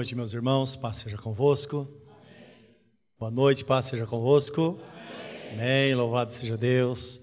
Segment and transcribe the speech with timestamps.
[0.00, 1.80] noite, meus irmãos, paz seja convosco.
[2.06, 2.74] Amém.
[3.18, 4.80] Boa noite, paz seja convosco.
[5.50, 5.60] Amém.
[5.60, 5.94] Amém.
[5.94, 7.20] Louvado seja Deus.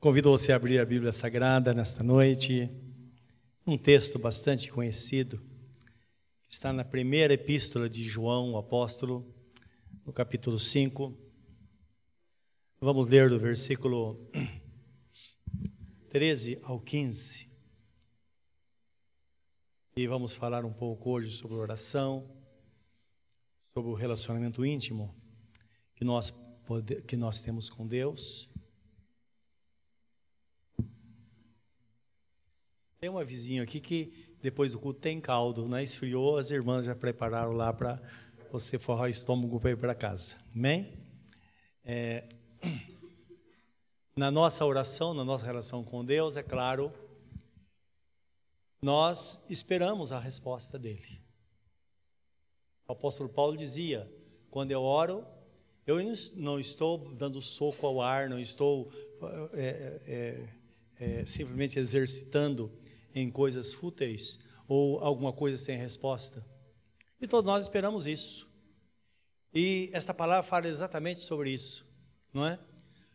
[0.00, 2.68] Convido você a abrir a Bíblia Sagrada nesta noite.
[3.64, 5.40] Um texto bastante conhecido,
[6.42, 9.32] que está na primeira epístola de João, o apóstolo,
[10.04, 11.16] no capítulo 5.
[12.80, 14.18] Vamos ler do versículo
[16.10, 17.53] 13 ao 15.
[19.96, 22.28] E vamos falar um pouco hoje sobre oração,
[23.72, 25.14] sobre o relacionamento íntimo
[25.94, 26.32] que nós,
[26.66, 28.50] pode, que nós temos com Deus.
[32.98, 35.80] Tem uma vizinha aqui que depois do culto tem caldo, né?
[35.84, 38.02] Esfriou, as irmãs já prepararam lá para
[38.50, 40.34] você forrar o estômago para ir para casa.
[40.52, 40.92] Amém?
[41.84, 42.28] É,
[44.16, 46.92] na nossa oração, na nossa relação com Deus, é claro,
[48.84, 51.18] nós esperamos a resposta dele.
[52.86, 54.06] O apóstolo Paulo dizia:
[54.50, 55.26] quando eu oro,
[55.86, 55.96] eu
[56.36, 58.92] não estou dando soco ao ar, não estou
[59.54, 60.48] é, é,
[61.00, 62.70] é, simplesmente exercitando
[63.14, 64.38] em coisas fúteis
[64.68, 66.44] ou alguma coisa sem resposta.
[67.18, 68.46] E todos nós esperamos isso.
[69.54, 71.86] E esta palavra fala exatamente sobre isso,
[72.34, 72.58] não é?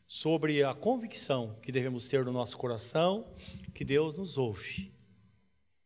[0.07, 3.31] Sobre a convicção que devemos ter no nosso coração
[3.75, 4.97] que Deus nos ouve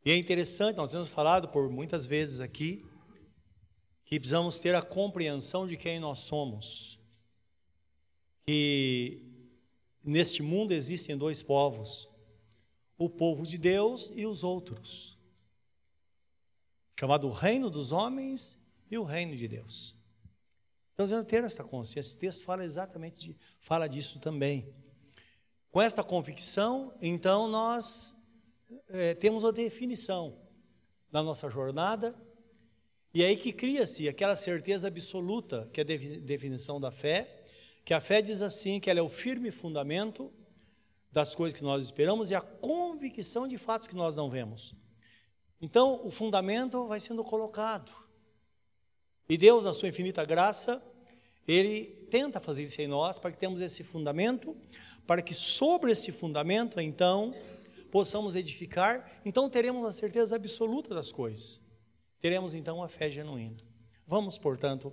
[0.06, 2.86] e é interessante, nós temos falado por muitas vezes aqui,
[4.04, 7.00] que precisamos ter a compreensão de quem nós somos.
[8.46, 9.24] Que
[10.04, 12.10] neste mundo existem dois povos:
[12.98, 15.18] o povo de Deus e os outros,
[17.00, 18.60] chamado o reino dos homens
[18.92, 19.96] e o reino de Deus.
[20.94, 22.02] Então, devemos ter essa consciência.
[22.02, 24.72] Esse texto fala exatamente de, fala disso também.
[25.72, 28.16] Com esta convicção, então nós
[28.90, 30.40] é, temos a definição
[31.12, 32.16] da nossa jornada,
[33.14, 37.46] e é aí que cria-se aquela certeza absoluta, que é a definição da fé,
[37.86, 40.34] que a fé diz assim, que ela é o firme fundamento
[41.12, 44.74] das coisas que nós esperamos e a convicção de fatos que nós não vemos.
[45.62, 47.92] Então, o fundamento vai sendo colocado.
[49.30, 50.84] E Deus, na sua infinita graça,
[51.48, 54.58] Ele tenta fazer isso em nós, para que temos esse fundamento,
[55.06, 57.34] para que sobre esse fundamento, então,
[57.94, 61.62] possamos edificar, então teremos a certeza absoluta das coisas.
[62.20, 63.58] Teremos então a fé genuína.
[64.08, 64.92] Vamos, portanto,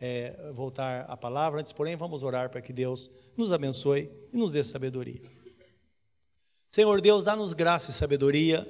[0.00, 4.52] é, voltar à palavra, antes, porém, vamos orar para que Deus nos abençoe e nos
[4.52, 5.20] dê sabedoria.
[6.70, 8.66] Senhor Deus, dá-nos graça e sabedoria,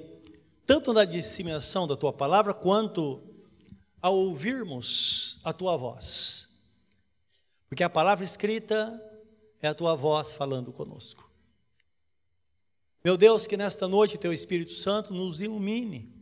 [0.67, 3.23] tanto na disseminação da tua palavra, quanto
[4.03, 6.49] ao ouvirmos a tua voz.
[7.69, 9.01] Porque a palavra escrita
[9.63, 11.28] é a tua voz falando conosco.
[13.05, 16.13] Meu Deus, que nesta noite teu Espírito Santo nos ilumine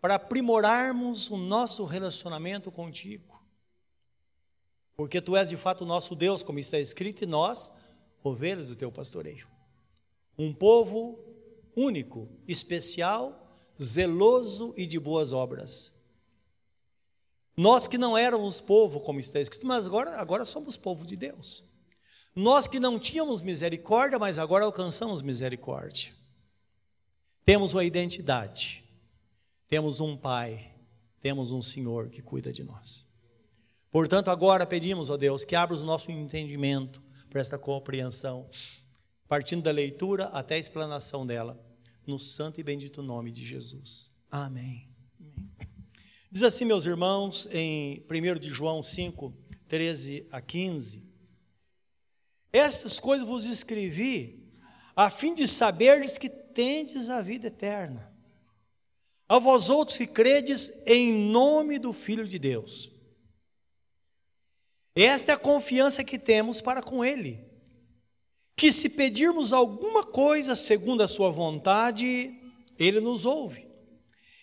[0.00, 3.40] para aprimorarmos o nosso relacionamento contigo.
[4.96, 7.72] Porque tu és de fato o nosso Deus, como está escrito, e nós,
[8.22, 9.46] ovelhas do teu pastoreio.
[10.36, 11.18] Um povo
[11.76, 13.48] único, especial,
[13.80, 15.92] zeloso e de boas obras.
[17.56, 21.64] Nós que não éramos povo, como está escrito, mas agora, agora somos povo de Deus.
[22.38, 26.12] Nós que não tínhamos misericórdia, mas agora alcançamos misericórdia.
[27.44, 28.84] Temos uma identidade,
[29.66, 30.72] temos um Pai,
[31.20, 33.04] temos um Senhor que cuida de nós.
[33.90, 38.48] Portanto, agora pedimos, ó Deus, que abra o nosso entendimento para essa compreensão,
[39.26, 41.60] partindo da leitura até a explanação dela,
[42.06, 44.12] no santo e bendito nome de Jesus.
[44.30, 44.88] Amém.
[46.30, 49.34] Diz assim, meus irmãos, em 1 de João 5,
[49.66, 51.07] 13 a 15,
[52.52, 54.48] estas coisas vos escrevi,
[54.96, 58.12] a fim de saberdes que tendes a vida eterna.
[59.28, 62.90] A vós outros que credes em nome do Filho de Deus.
[64.94, 67.46] Esta é a confiança que temos para com Ele.
[68.56, 72.36] Que se pedirmos alguma coisa segundo a Sua vontade,
[72.76, 73.68] Ele nos ouve.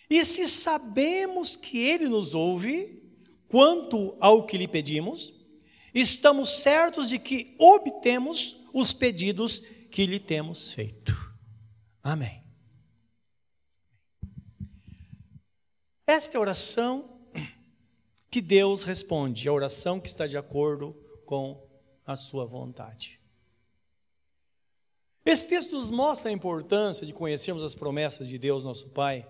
[0.08, 3.02] E se sabemos que Ele nos ouve,
[3.48, 5.34] quanto ao que lhe pedimos,
[6.00, 9.60] estamos certos de que obtemos os pedidos
[9.90, 11.16] que lhe temos feito.
[12.02, 12.44] Amém.
[16.06, 17.18] Esta é a oração
[18.30, 20.92] que Deus responde, a oração que está de acordo
[21.24, 21.66] com
[22.04, 23.18] a sua vontade.
[25.24, 29.26] Esse texto nos mostra a importância de conhecermos as promessas de Deus, nosso Pai,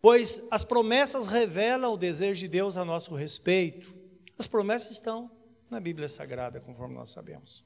[0.00, 3.97] pois as promessas revelam o desejo de Deus a nosso respeito.
[4.38, 5.30] As promessas estão
[5.68, 7.64] na Bíblia Sagrada, conforme nós sabemos.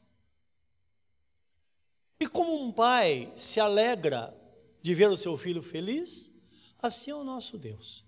[2.18, 4.34] E como um pai se alegra
[4.80, 6.32] de ver o seu filho feliz,
[6.78, 8.04] assim é o nosso Deus.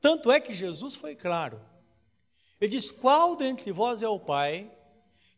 [0.00, 1.60] Tanto é que Jesus foi claro.
[2.60, 4.72] Ele diz: Qual dentre vós é o pai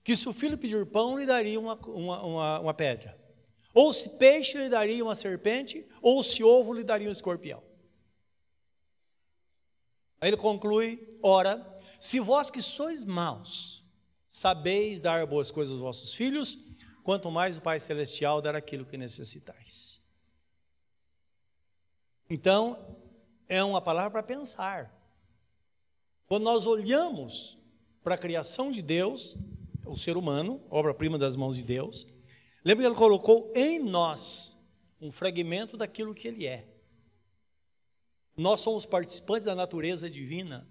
[0.04, 3.18] que, se o filho pedir pão, lhe daria uma, uma, uma, uma pedra?
[3.72, 7.62] Ou se peixe lhe daria uma serpente, ou se ovo lhe daria um escorpião.
[10.20, 13.84] Aí ele conclui: Ora, se vós que sois maus,
[14.26, 16.58] sabeis dar boas coisas aos vossos filhos,
[17.04, 20.00] quanto mais o Pai Celestial dar aquilo que necessitais.
[22.28, 22.96] Então,
[23.46, 24.96] é uma palavra para pensar.
[26.26, 27.58] Quando nós olhamos
[28.02, 29.36] para a criação de Deus,
[29.84, 32.06] o ser humano, obra-prima das mãos de Deus,
[32.64, 34.58] lembra que ele colocou em nós
[35.00, 36.66] um fragmento daquilo que ele é.
[38.34, 40.66] Nós somos participantes da natureza divina.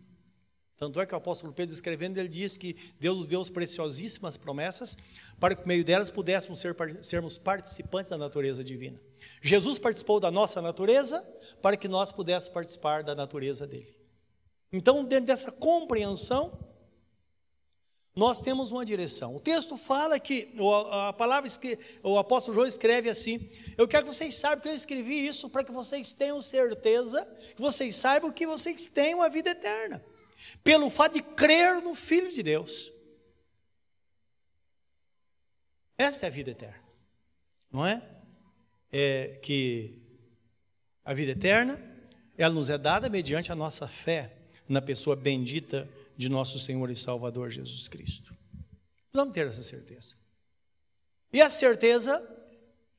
[0.79, 4.97] Tanto é que o apóstolo Pedro escrevendo, ele diz que Deus nos deu preciosíssimas promessas
[5.37, 8.97] para que por meio delas pudéssemos ser, sermos participantes da natureza divina.
[9.41, 11.21] Jesus participou da nossa natureza
[11.61, 13.93] para que nós pudéssemos participar da natureza dele.
[14.71, 16.57] Então, dentro dessa compreensão,
[18.15, 19.35] nós temos uma direção.
[19.35, 20.55] O texto fala que,
[20.91, 24.73] a palavra que o apóstolo João escreve assim: Eu quero que vocês saibam que eu
[24.73, 29.49] escrevi isso para que vocês tenham certeza, que vocês saibam que vocês têm uma vida
[29.49, 30.01] eterna
[30.63, 32.91] pelo fato de crer no Filho de Deus.
[35.97, 36.81] Essa é a vida eterna,
[37.71, 38.01] não é?
[38.91, 40.01] É que
[41.03, 41.79] a vida eterna,
[42.37, 44.37] ela nos é dada mediante a nossa fé
[44.67, 48.35] na pessoa bendita de nosso Senhor e Salvador Jesus Cristo.
[49.11, 50.15] Vamos ter essa certeza.
[51.33, 52.23] E essa certeza,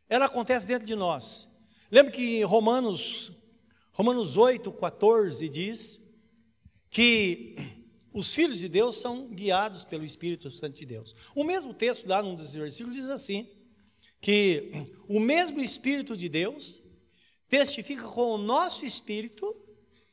[0.08, 1.48] ela acontece dentro de nós.
[1.90, 3.32] Lembra que Romanos,
[3.92, 6.00] Romanos 8, 14 diz
[6.90, 7.54] que
[8.12, 11.14] os filhos de Deus são guiados pelo Espírito Santo de Deus.
[11.34, 13.48] O mesmo texto lá num desses versículos diz assim,
[14.20, 14.72] que
[15.08, 16.82] o mesmo Espírito de Deus
[17.48, 19.56] testifica com o nosso espírito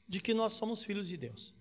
[0.08, 1.54] de que nós somos filhos de Deus.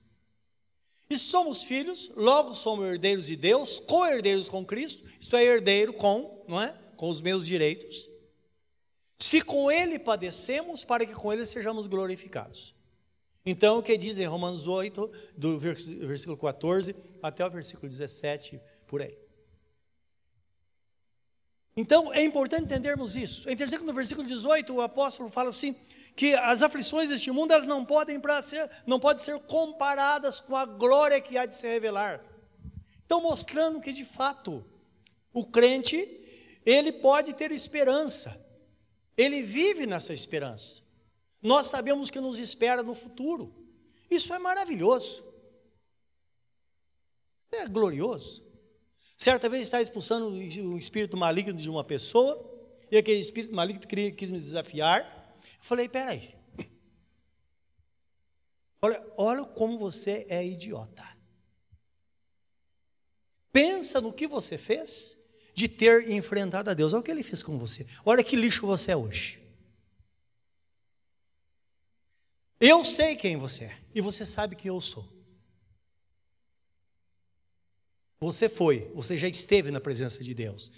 [1.09, 6.45] E somos filhos, logo somos herdeiros de Deus, co-herdeiros com Cristo, isto é, herdeiro com,
[6.49, 6.73] não é?
[6.97, 8.09] Com os meus direitos.
[9.19, 12.76] Se com ele padecemos, para que com ele sejamos glorificados.
[13.49, 19.01] Então, o que diz em Romanos 8, do versículo 14 até o versículo 17, por
[19.01, 19.17] aí.
[21.77, 23.49] Então, é importante entendermos isso.
[23.49, 25.77] Interessante que no versículo 18 o apóstolo fala assim,
[26.17, 30.65] que as aflições deste mundo elas não podem ser, não podem ser comparadas com a
[30.65, 32.25] glória que há de se revelar.
[33.05, 34.65] Então, mostrando que de fato
[35.33, 36.21] o crente
[36.65, 38.45] ele pode ter esperança.
[39.17, 40.83] Ele vive nessa esperança.
[41.43, 43.55] Nós sabemos que nos espera no futuro.
[44.11, 45.25] Isso é maravilhoso.
[47.51, 48.45] É glorioso.
[49.17, 52.55] Certa vez está expulsando um espírito maligno de uma pessoa,
[52.91, 55.39] e aquele espírito maligno quis me desafiar.
[55.43, 56.35] Eu falei: peraí.
[58.83, 61.05] Olha, olha como você é idiota.
[63.51, 65.17] Pensa no que você fez
[65.55, 66.93] de ter enfrentado a Deus.
[66.93, 67.87] Olha o que ele fez com você.
[68.05, 69.46] Olha que lixo você é hoje.
[72.61, 75.07] Eu sei quem você é e você sabe quem eu sou.
[78.19, 80.71] Você foi, você já esteve na presença de Deus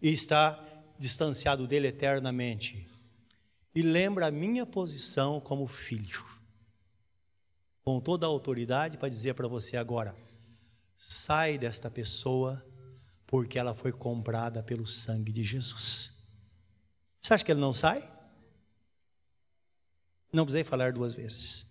[0.00, 0.64] e está
[0.98, 2.88] distanciado dele eternamente.
[3.74, 6.24] E lembra a minha posição como filho,
[7.84, 10.16] com toda a autoridade para dizer para você agora:
[10.96, 12.64] sai desta pessoa,
[13.26, 16.16] porque ela foi comprada pelo sangue de Jesus.
[17.20, 18.15] Você acha que ele não sai?
[20.32, 21.66] Não precisei falar duas vezes.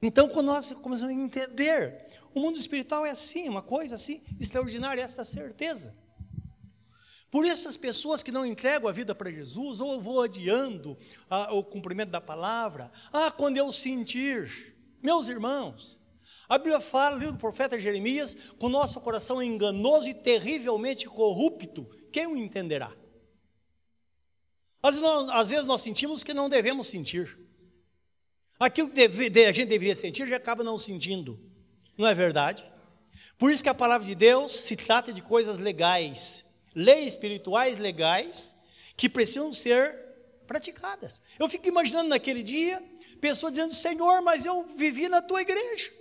[0.00, 5.02] Então, quando nós começamos a entender, o mundo espiritual é assim, uma coisa assim, extraordinária,
[5.02, 5.94] essa certeza.
[7.30, 10.96] Por isso, as pessoas que não entregam a vida para Jesus, ou vou adiando
[11.28, 15.98] a, o cumprimento da palavra, ah, quando eu sentir, meus irmãos,
[16.48, 21.84] a Bíblia fala, livro do profeta Jeremias, com o nosso coração enganoso e terrivelmente corrupto,
[22.10, 22.92] quem o entenderá?
[24.82, 27.38] Às vezes, nós, sentimos que não devemos sentir.
[28.58, 31.38] Aquilo que a gente deveria sentir já acaba não sentindo.
[31.96, 32.64] Não é verdade?
[33.36, 36.44] Por isso que a palavra de Deus se trata de coisas legais,
[36.74, 38.56] leis espirituais legais
[38.96, 39.96] que precisam ser
[40.46, 41.20] praticadas.
[41.38, 42.82] Eu fico imaginando naquele dia,
[43.20, 45.92] pessoas dizendo: Senhor, mas eu vivi na tua igreja.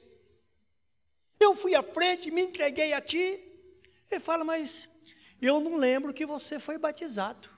[1.40, 3.44] Eu fui à frente, me entreguei a ti.
[4.10, 4.88] Ele fala, mas
[5.42, 7.57] eu não lembro que você foi batizado.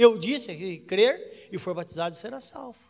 [0.00, 2.80] Eu disse que crer e for batizado será salvo.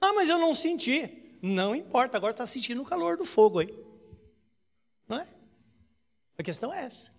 [0.00, 1.36] Ah, mas eu não senti.
[1.42, 3.76] Não importa, agora está sentindo o calor do fogo aí.
[5.08, 5.26] Não é?
[6.38, 7.12] A questão é essa.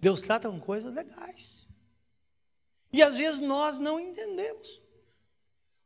[0.00, 1.68] Deus trata com coisas legais.
[2.90, 4.80] E às vezes nós não entendemos.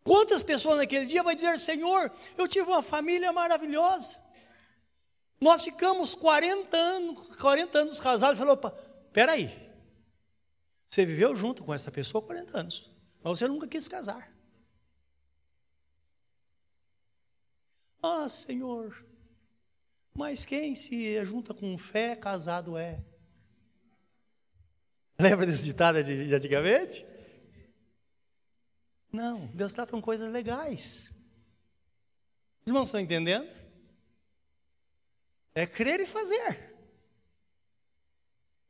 [0.05, 4.17] Quantas pessoas naquele dia vai dizer: Senhor, eu tive uma família maravilhosa.
[5.41, 8.39] Nós ficamos 40 anos, 40 anos casados.
[8.39, 8.71] Falou, opa,
[9.13, 9.68] peraí.
[10.89, 12.91] Você viveu junto com essa pessoa 40 anos,
[13.23, 14.33] mas você nunca quis casar.
[18.03, 19.05] Ah, Senhor,
[20.15, 23.03] mas quem se junta com fé, casado é.
[25.19, 27.07] Lembra desse ditado de, de antigamente?
[29.13, 31.13] Não, Deus trata com coisas legais.
[32.65, 33.55] Os irmãos estão entendendo?
[35.55, 36.68] É crer e fazer.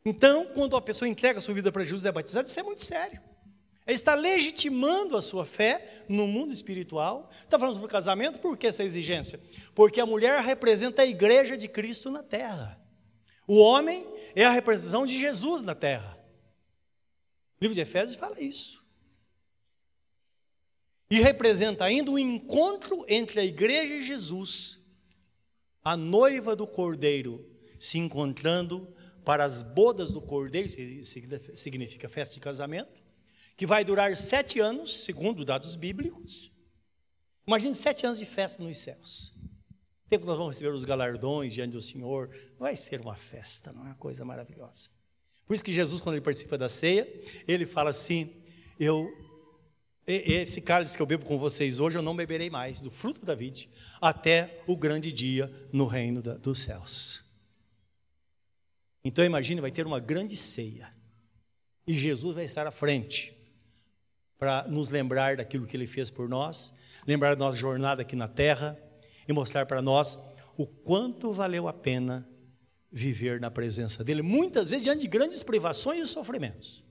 [0.09, 2.63] Então, quando a pessoa entrega a sua vida para Jesus e é batizada, isso é
[2.63, 3.21] muito sério.
[3.87, 7.31] Ele está legitimando a sua fé no mundo espiritual.
[7.45, 9.39] Está falando sobre casamento, por que essa exigência?
[9.75, 12.83] Porque a mulher representa a igreja de Cristo na terra.
[13.47, 16.19] O homem é a representação de Jesus na terra.
[17.61, 18.83] O livro de Efésios fala isso.
[21.11, 24.81] E representa ainda o encontro entre a igreja e Jesus,
[25.85, 27.47] a noiva do cordeiro,
[27.79, 28.95] se encontrando
[29.29, 30.67] para as bodas do cordeiro,
[31.55, 33.05] significa festa de casamento,
[33.59, 36.51] que vai durar sete anos, segundo dados bíblicos.
[37.47, 39.35] Imagine sete anos de festa nos céus.
[40.09, 43.83] Tempo que nós vamos receber os galardões diante do Senhor, vai ser uma festa, não
[43.83, 44.89] é uma coisa maravilhosa.
[45.45, 47.07] Por isso que Jesus, quando ele participa da ceia,
[47.47, 48.35] ele fala assim:
[48.81, 49.13] Eu,
[50.07, 53.35] esse cálice que eu bebo com vocês hoje, eu não beberei mais do fruto da
[53.35, 53.69] vide,
[54.01, 57.28] até o grande dia no reino da, dos céus.
[59.09, 60.95] Então imagine, vai ter uma grande ceia,
[61.87, 63.35] e Jesus vai estar à frente
[64.37, 66.75] para nos lembrar daquilo que ele fez por nós,
[67.07, 68.79] lembrar da nossa jornada aqui na terra
[69.27, 70.19] e mostrar para nós
[70.59, 72.29] o quanto valeu a pena
[72.93, 76.85] viver na presença dele, muitas vezes diante de grandes privações e sofrimentos.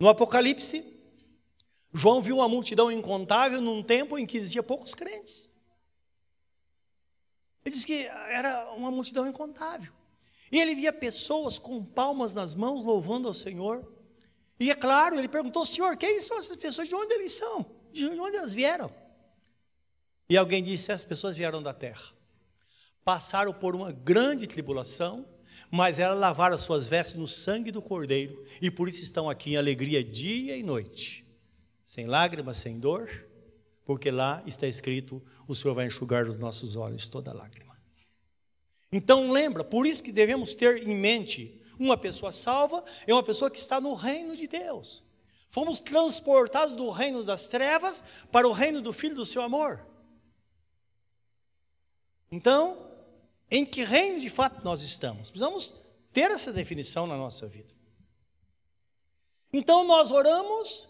[0.00, 0.82] No Apocalipse,
[1.92, 5.50] João viu uma multidão incontável num tempo em que existia poucos crentes.
[7.62, 9.92] Ele disse que era uma multidão incontável.
[10.52, 13.90] E ele via pessoas com palmas nas mãos louvando ao Senhor.
[14.60, 16.86] E é claro, ele perguntou, Senhor, quem são essas pessoas?
[16.86, 17.64] De onde eles são?
[17.90, 18.92] De onde elas vieram?
[20.28, 22.04] E alguém disse: Essas pessoas vieram da terra.
[23.04, 25.26] Passaram por uma grande tribulação,
[25.70, 29.52] mas elas lavaram as suas vestes no sangue do Cordeiro, e por isso estão aqui
[29.52, 31.26] em alegria dia e noite,
[31.84, 33.10] sem lágrimas, sem dor,
[33.84, 37.71] porque lá está escrito: O Senhor vai enxugar dos nossos olhos toda lágrima.
[38.92, 43.50] Então lembra, por isso que devemos ter em mente uma pessoa salva é uma pessoa
[43.50, 45.02] que está no reino de Deus.
[45.48, 49.84] Fomos transportados do reino das trevas para o reino do Filho do seu amor.
[52.30, 52.90] Então,
[53.50, 55.30] em que reino de fato nós estamos?
[55.30, 55.74] Precisamos
[56.12, 57.72] ter essa definição na nossa vida.
[59.52, 60.88] Então, nós oramos,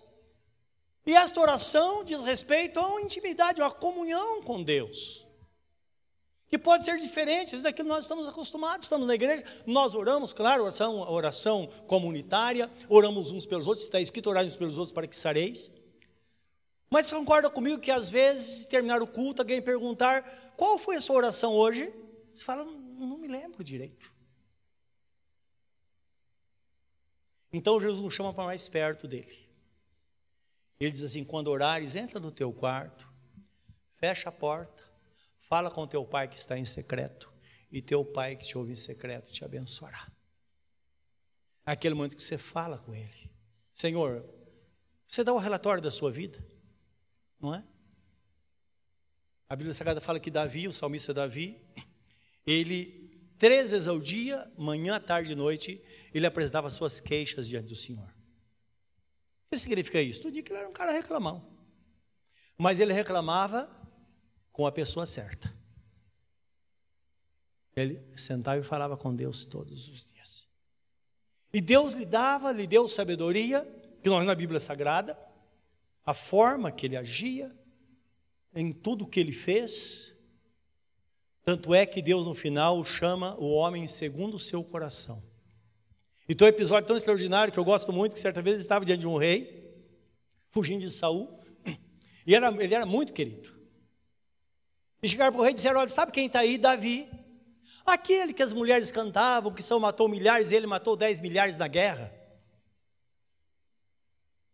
[1.05, 5.27] e esta oração diz respeito a uma intimidade, a uma comunhão com Deus
[6.53, 8.85] que pode ser diferente daquilo que nós estamos acostumados.
[8.85, 14.29] Estamos na igreja, nós oramos, claro, oração, oração comunitária, oramos uns pelos outros, está escrito
[14.29, 15.73] orar uns pelos outros para que sareis.
[16.91, 21.17] Mas concorda comigo que às vezes, terminar o culto, alguém perguntar qual foi a sua
[21.17, 21.91] oração hoje?
[22.35, 24.13] Você fala, não me lembro direito.
[27.51, 29.39] Então Jesus nos chama para mais perto dele.
[30.79, 33.09] Ele diz assim: quando orares, entra no teu quarto,
[33.97, 34.82] fecha a porta,
[35.53, 37.31] Fala com teu pai que está em secreto,
[37.71, 40.11] e teu pai que te ouve em secreto te abençoará.
[41.63, 43.31] Aquele momento que você fala com ele,
[43.75, 44.27] Senhor,
[45.07, 46.43] você dá o relatório da sua vida,
[47.39, 47.63] não é?
[49.47, 51.63] A Bíblia Sagrada fala que Davi, o salmista Davi,
[52.47, 57.77] ele, três vezes ao dia, manhã, tarde e noite, ele apresentava suas queixas diante do
[57.77, 58.09] Senhor.
[58.09, 60.23] O que significa isso?
[60.23, 61.47] Tudo dia que ele era um cara reclamão.
[62.57, 63.82] Mas ele reclamava
[64.53, 65.53] com a pessoa certa.
[67.75, 70.47] Ele sentava e falava com Deus todos os dias.
[71.53, 73.67] E Deus lhe dava, lhe deu sabedoria,
[74.03, 75.19] que nós na Bíblia Sagrada,
[76.05, 77.55] a forma que ele agia,
[78.55, 80.15] em tudo que ele fez.
[81.45, 85.23] Tanto é que Deus no final chama o homem segundo o seu coração.
[86.29, 88.85] E tem um episódio tão extraordinário que eu gosto muito, que certa vez ele estava
[88.85, 89.75] diante de um rei,
[90.51, 91.41] fugindo de Saul,
[92.27, 93.62] e era, ele era muito querido.
[95.03, 96.57] E chegaram para o rei e disseram: Olha, sabe quem está aí?
[96.57, 97.11] Davi.
[97.85, 101.67] Aquele que as mulheres cantavam, que são matou milhares, e ele matou dez milhares na
[101.67, 102.13] guerra.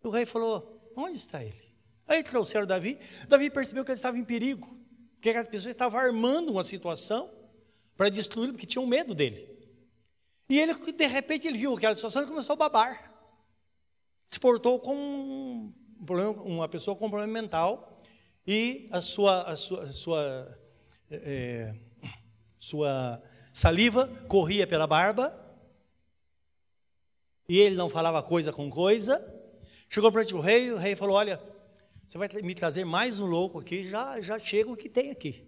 [0.02, 1.68] O rei falou: Onde está ele?
[2.06, 2.98] Aí trouxeram Davi.
[3.28, 4.74] Davi percebeu que ele estava em perigo,
[5.20, 7.30] que as pessoas estavam armando uma situação
[7.94, 9.46] para destruí-lo, porque tinham medo dele.
[10.48, 13.12] E ele, de repente, ele viu aquela situação e começou a babar.
[14.26, 15.74] Se portou como um
[16.44, 17.87] uma pessoa com problema mental
[18.50, 20.58] e a sua, a sua, a sua,
[21.10, 21.74] é,
[22.58, 25.38] sua saliva corria pela barba
[27.46, 29.22] e ele não falava coisa com coisa.
[29.90, 31.38] Chegou para o rei, o rei falou: Olha,
[32.06, 35.46] você vai me trazer mais um louco aqui, já, já chega o que tem aqui.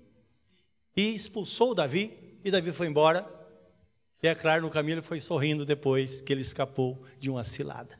[0.94, 3.26] E expulsou Davi, e Davi foi embora.
[4.22, 7.98] E é claro, no caminho ele foi sorrindo depois que ele escapou de uma cilada.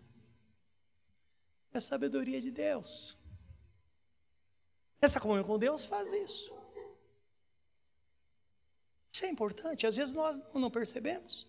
[1.73, 3.20] É a sabedoria de Deus.
[5.01, 6.53] Essa comunhão com Deus faz isso.
[9.13, 11.49] Isso é importante, às vezes nós não percebemos.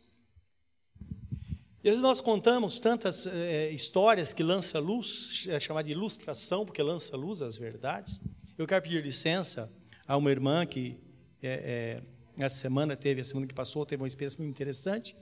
[1.84, 6.66] E às vezes nós contamos tantas é, histórias que lança luz, é chamada de ilustração,
[6.66, 8.22] porque lança luz às verdades.
[8.58, 9.72] Eu quero pedir licença
[10.08, 11.00] a uma irmã que
[11.42, 12.02] é,
[12.38, 15.16] é, essa semana teve, a semana que passou, teve uma experiência muito interessante,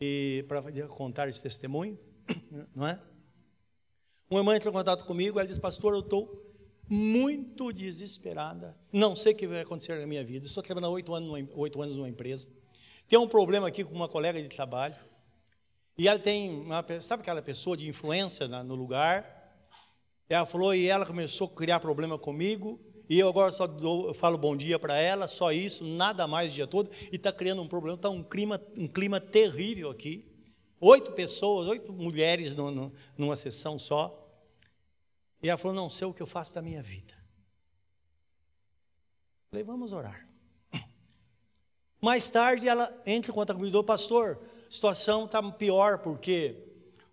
[0.00, 1.98] e para contar esse testemunho,
[2.74, 3.00] não é?
[4.28, 6.49] Uma irmã entrou em contato comigo, ela disse, pastor, eu estou
[6.90, 11.48] muito desesperada, não sei o que vai acontecer na minha vida, estou trabalhando oito anos,
[11.54, 12.48] oito anos numa empresa,
[13.08, 14.96] tem um problema aqui com uma colega de trabalho,
[15.96, 19.38] e ela tem, uma, sabe aquela pessoa de influência no lugar?
[20.28, 24.38] Ela falou, e ela começou a criar problema comigo, e eu agora só dou, falo
[24.38, 27.68] bom dia para ela, só isso, nada mais o dia todo, e está criando um
[27.68, 30.24] problema, está um clima, um clima terrível aqui.
[30.80, 34.19] Oito pessoas, oito mulheres no, no, numa sessão só.
[35.42, 37.14] E ela falou: Não sei o que eu faço da minha vida.
[39.50, 40.28] Falei: Vamos orar.
[42.00, 46.56] Mais tarde ela entra em contato comigo e falou: Pastor, a situação está pior porque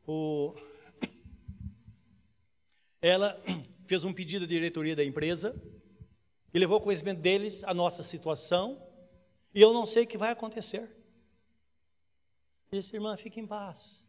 [0.06, 0.54] o...
[3.02, 3.42] ela
[3.86, 5.56] fez um pedido à diretoria da empresa
[6.54, 8.84] e levou conhecimento deles a nossa situação
[9.54, 10.96] e eu não sei o que vai acontecer.
[12.72, 14.06] Disse, irmã, fique em paz.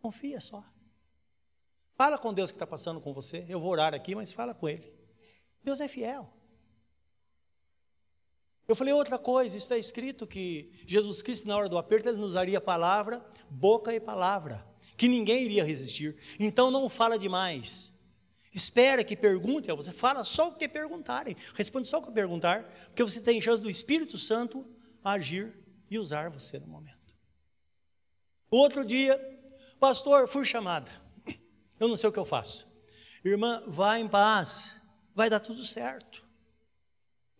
[0.00, 0.62] Confia só.
[1.94, 3.44] Fala com Deus que está passando com você.
[3.48, 4.92] Eu vou orar aqui, mas fala com Ele.
[5.62, 6.32] Deus é fiel.
[8.66, 12.30] Eu falei outra coisa, está escrito que Jesus Cristo, na hora do aperto, ele nos
[12.30, 14.64] usaria palavra, boca e palavra,
[14.96, 16.16] que ninguém iria resistir.
[16.38, 17.92] Então não fala demais.
[18.54, 23.02] Espera que perguntem, você fala só o que perguntarem, responde só o que perguntar, porque
[23.02, 24.64] você tem chance do Espírito Santo
[25.02, 25.54] agir
[25.90, 27.14] e usar você no momento.
[28.50, 29.18] Outro dia,
[29.80, 31.01] pastor, fui chamada.
[31.82, 32.64] Eu não sei o que eu faço.
[33.24, 34.80] Irmã, vá em paz,
[35.16, 36.24] vai dar tudo certo.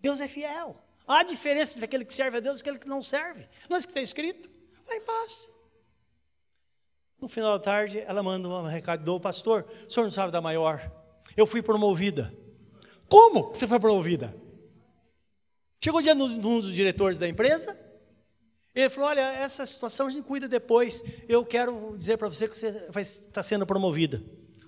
[0.01, 0.75] Deus é fiel.
[1.07, 3.49] Há diferença entre aquele que serve a Deus e aquele que não serve.
[3.71, 4.51] Não é isso que está escrito?
[4.85, 5.49] Vai em paz.
[7.21, 10.41] No final da tarde, ela manda um recado do pastor: o senhor não sabe da
[10.41, 10.91] maior.
[11.37, 12.37] Eu fui promovida.
[13.09, 14.35] Como você foi promovida?
[15.81, 17.79] Chegou o dia de um dos diretores da empresa.
[18.75, 21.03] Ele falou: Olha, essa situação a gente cuida depois.
[21.29, 24.23] Eu quero dizer para você que você vai estar tá sendo promovida.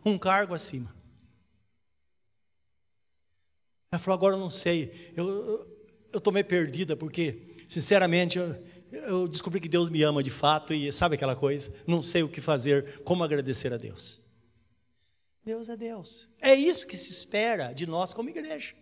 [0.04, 0.94] Um cargo acima.
[3.90, 5.12] Ela falou: Agora eu não sei.
[5.16, 5.66] Eu,
[6.12, 8.56] eu estou meio perdida, porque, sinceramente, eu,
[8.92, 11.72] eu descobri que Deus me ama de fato e sabe aquela coisa?
[11.86, 14.20] Não sei o que fazer, como agradecer a Deus.
[15.44, 16.28] Deus é Deus.
[16.40, 18.74] É isso que se espera de nós como igreja,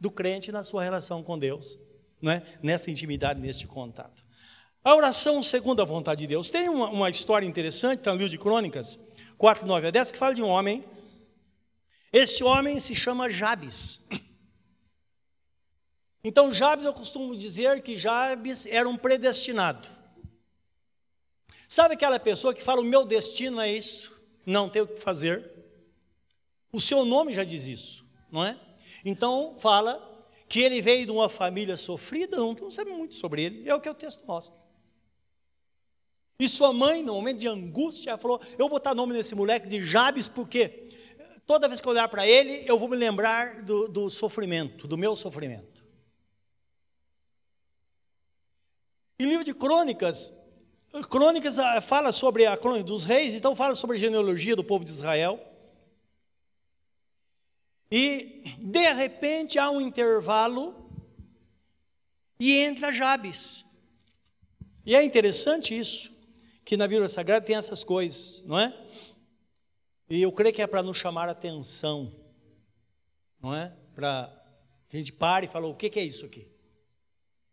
[0.00, 1.78] do crente na sua relação com Deus,
[2.20, 2.58] não é?
[2.62, 4.25] nessa intimidade, neste contato.
[4.86, 6.48] A oração segundo a vontade de Deus.
[6.48, 8.96] Tem uma, uma história interessante, está no livro de Crônicas,
[9.36, 10.84] 4, 9 a 10, que fala de um homem.
[12.12, 14.00] Esse homem se chama Jabes.
[16.22, 19.88] Então, Jabes, eu costumo dizer que Jabes era um predestinado.
[21.66, 25.50] Sabe aquela pessoa que fala: o meu destino é isso, não tem o que fazer?
[26.72, 28.56] O seu nome já diz isso, não é?
[29.04, 30.00] Então, fala
[30.48, 33.80] que ele veio de uma família sofrida, não, não sabe muito sobre ele, é o
[33.80, 34.65] que o texto mostra.
[36.38, 39.82] E sua mãe, no momento de angústia, falou: Eu vou botar nome nesse moleque de
[39.84, 40.90] Jabes, porque
[41.46, 44.98] toda vez que eu olhar para ele, eu vou me lembrar do, do sofrimento, do
[44.98, 45.84] meu sofrimento.
[49.18, 50.32] E livro de Crônicas,
[51.04, 54.84] Crônicas ah, fala sobre a crônica dos reis, então fala sobre a genealogia do povo
[54.84, 55.40] de Israel.
[57.90, 60.74] E de repente há um intervalo
[62.38, 63.64] e entra Jabes.
[64.84, 66.12] E é interessante isso,
[66.66, 68.76] que na Bíblia Sagrada tem essas coisas, não é?
[70.10, 72.12] E eu creio que é para nos chamar atenção,
[73.40, 73.72] não é?
[73.94, 74.24] Para
[74.92, 76.48] a gente pare e falar: o que é isso aqui?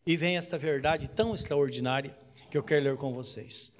[0.03, 2.17] E vem esta verdade tão extraordinária
[2.49, 3.71] que eu quero ler com vocês.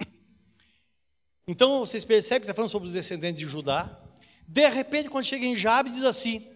[1.46, 4.00] Então vocês percebem que está falando sobre os descendentes de Judá.
[4.48, 6.46] De repente, quando chega em Jabes, diz assim,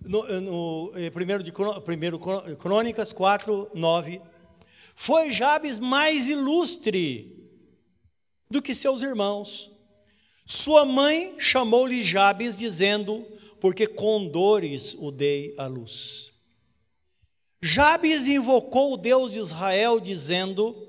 [0.00, 1.52] no, no eh, primeiro, de,
[1.84, 2.18] primeiro
[2.58, 4.20] Crônicas 4, 9:
[4.96, 7.41] Foi Jabes mais ilustre
[8.52, 9.72] do que seus irmãos.
[10.44, 13.26] Sua mãe chamou-lhe Jabes, dizendo:
[13.58, 16.32] Porque com dores o dei à luz.
[17.60, 20.88] Jabes invocou o Deus de Israel, dizendo: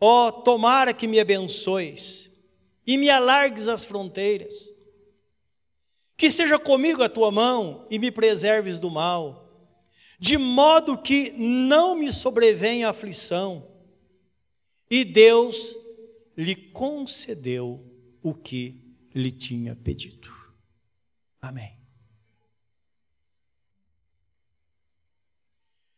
[0.00, 2.30] Ó, oh, tomara que me abençoes
[2.86, 4.72] e me alargues as fronteiras.
[6.16, 9.48] Que seja comigo a tua mão e me preserves do mal,
[10.18, 13.66] de modo que não me sobrevenha aflição.
[14.90, 15.74] E Deus
[16.36, 17.84] lhe concedeu
[18.22, 20.30] o que lhe tinha pedido.
[21.40, 21.78] Amém.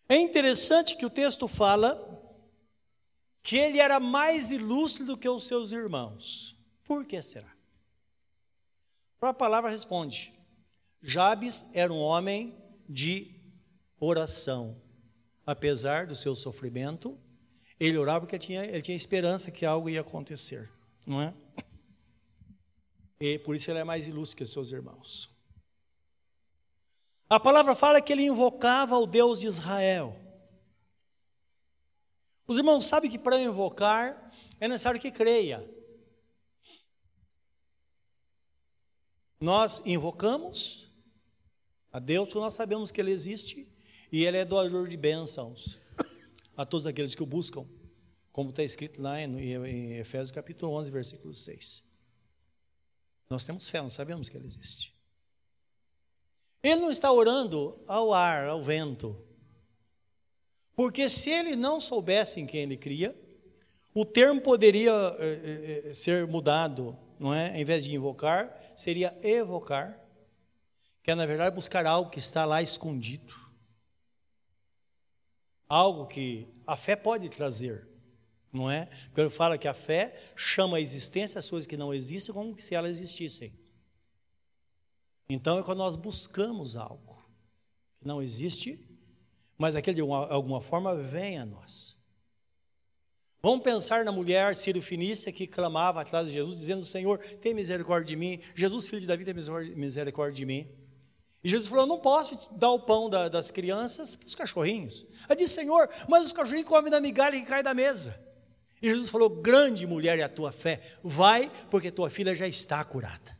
[0.08, 2.10] É interessante que o texto fala
[3.42, 6.56] que ele era mais ilustre do que os seus irmãos.
[6.84, 7.54] Por que será?
[9.20, 10.34] A palavra responde:
[11.00, 12.54] Jabes era um homem
[12.88, 13.40] de
[13.98, 14.80] oração.
[15.46, 17.18] Apesar do seu sofrimento,
[17.86, 20.70] ele orava porque tinha, ele tinha esperança que algo ia acontecer,
[21.06, 21.34] não é?
[23.20, 25.30] E por isso ele é mais ilustre que os seus irmãos.
[27.28, 30.16] A palavra fala que ele invocava o Deus de Israel.
[32.46, 35.68] Os irmãos sabem que para invocar é necessário que creia.
[39.40, 40.90] Nós invocamos
[41.92, 43.68] a Deus porque nós sabemos que Ele existe
[44.10, 45.78] e Ele é doador de bênçãos
[46.56, 47.66] a todos aqueles que o buscam,
[48.32, 51.84] como está escrito lá em Efésios capítulo 11, versículo 6.
[53.30, 54.94] Nós temos fé, nós sabemos que Ele existe.
[56.64, 59.14] Ele não está orando ao ar, ao vento.
[60.74, 63.14] Porque se ele não soubesse em quem ele cria,
[63.94, 67.60] o termo poderia eh, eh, ser mudado, não é?
[67.60, 70.00] Em vez de invocar, seria evocar,
[71.02, 73.43] que é na verdade buscar algo que está lá escondido.
[75.68, 77.88] Algo que a fé pode trazer,
[78.52, 78.86] não é?
[79.06, 82.58] Porque ele fala que a fé chama a existência as coisas que não existem como
[82.60, 83.52] se elas existissem.
[85.28, 87.24] Então é quando nós buscamos algo
[87.98, 88.78] que não existe,
[89.56, 91.96] mas aquele de alguma forma vem a nós.
[93.44, 98.16] Vamos pensar na mulher Ciro-Finícia que clamava atrás de Jesus, dizendo: Senhor, tem misericórdia de
[98.16, 98.40] mim.
[98.54, 99.34] Jesus, filho de Davi, tem
[99.76, 100.66] misericórdia de mim.
[101.44, 105.06] E Jesus falou: Não posso dar o pão da, das crianças para os cachorrinhos.
[105.28, 108.18] Ela disse: Senhor, mas os cachorrinhos comem da migalha que cai da mesa.
[108.80, 112.82] E Jesus falou: Grande mulher é a tua fé, vai, porque tua filha já está
[112.82, 113.34] curada.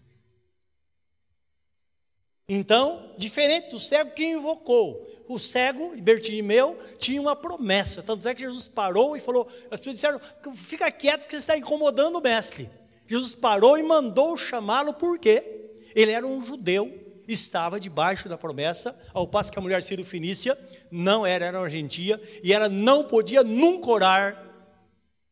[2.47, 8.03] Então, diferente do cego que invocou, o cego, Bertimeu, tinha uma promessa.
[8.03, 10.21] Tanto é que Jesus parou e falou: as pessoas disseram,
[10.55, 12.71] fica quieto porque você está incomodando o mestre.
[13.07, 19.27] Jesus parou e mandou chamá-lo porque ele era um judeu, estava debaixo da promessa, ao
[19.27, 20.59] passo que a mulher Ciro Finícia
[20.91, 24.45] não era, era argentina, e ela não podia nunca orar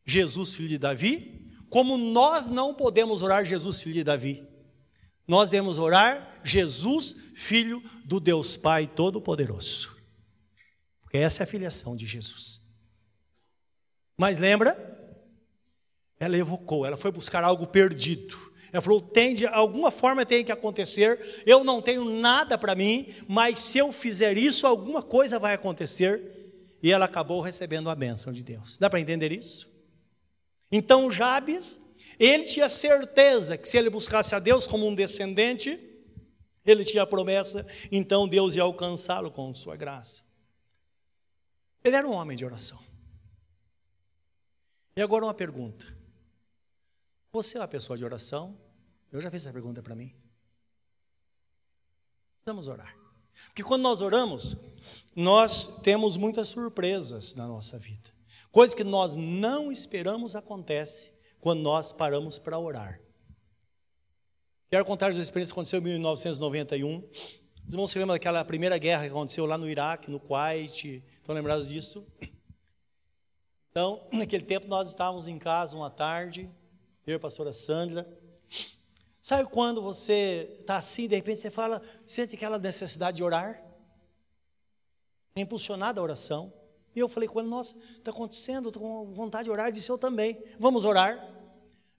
[0.05, 4.47] Jesus, filho de Davi, como nós não podemos orar Jesus, filho de Davi.
[5.27, 9.95] Nós devemos orar Jesus, filho do Deus Pai Todo-Poderoso.
[11.01, 12.61] Porque essa é a filiação de Jesus.
[14.17, 14.91] Mas lembra?
[16.19, 18.52] Ela evocou, ela foi buscar algo perdido.
[18.73, 21.43] Ela falou: tem de alguma forma tem que acontecer.
[21.45, 26.31] Eu não tenho nada para mim, mas se eu fizer isso, alguma coisa vai acontecer.
[26.81, 28.75] E ela acabou recebendo a bênção de Deus.
[28.77, 29.71] Dá para entender isso?
[30.69, 31.79] Então Jabes
[32.19, 35.79] ele tinha certeza que se ele buscasse a Deus como um descendente,
[36.65, 40.23] ele tinha a promessa, então Deus ia alcançá-lo com sua graça.
[41.83, 42.79] Ele era um homem de oração.
[44.95, 46.02] E agora uma pergunta.
[47.33, 48.55] Você é uma pessoa de oração?
[49.11, 50.13] Eu já fiz essa pergunta para mim.
[52.45, 52.95] Vamos orar.
[53.47, 54.55] Porque quando nós oramos,
[55.15, 58.11] nós temos muitas surpresas na nossa vida.
[58.51, 63.01] Coisas que nós não esperamos acontecem quando nós paramos para orar.
[64.69, 66.97] Quero contar as experiências que aconteceu em 1991.
[67.67, 71.03] Os irmãos se lembram daquela primeira guerra que aconteceu lá no Iraque, no Kuwait?
[71.17, 72.05] Estão lembrados disso?
[73.71, 76.47] Então, naquele tempo nós estávamos em casa uma tarde,
[77.05, 78.07] eu e a pastora Sandra.
[79.21, 83.63] Sabe quando você está assim, de repente você fala, sente aquela necessidade de orar?
[85.35, 86.53] Impulsionada a oração.
[86.95, 89.71] E eu falei com ele, nossa, está acontecendo, estou com vontade de orar.
[89.71, 90.43] Disse, eu também.
[90.59, 91.33] Vamos orar.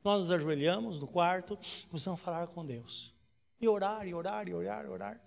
[0.05, 3.13] Nós nos ajoelhamos no quarto, começamos a falar com Deus.
[3.59, 5.21] E orar, e orar, e orar, e orar.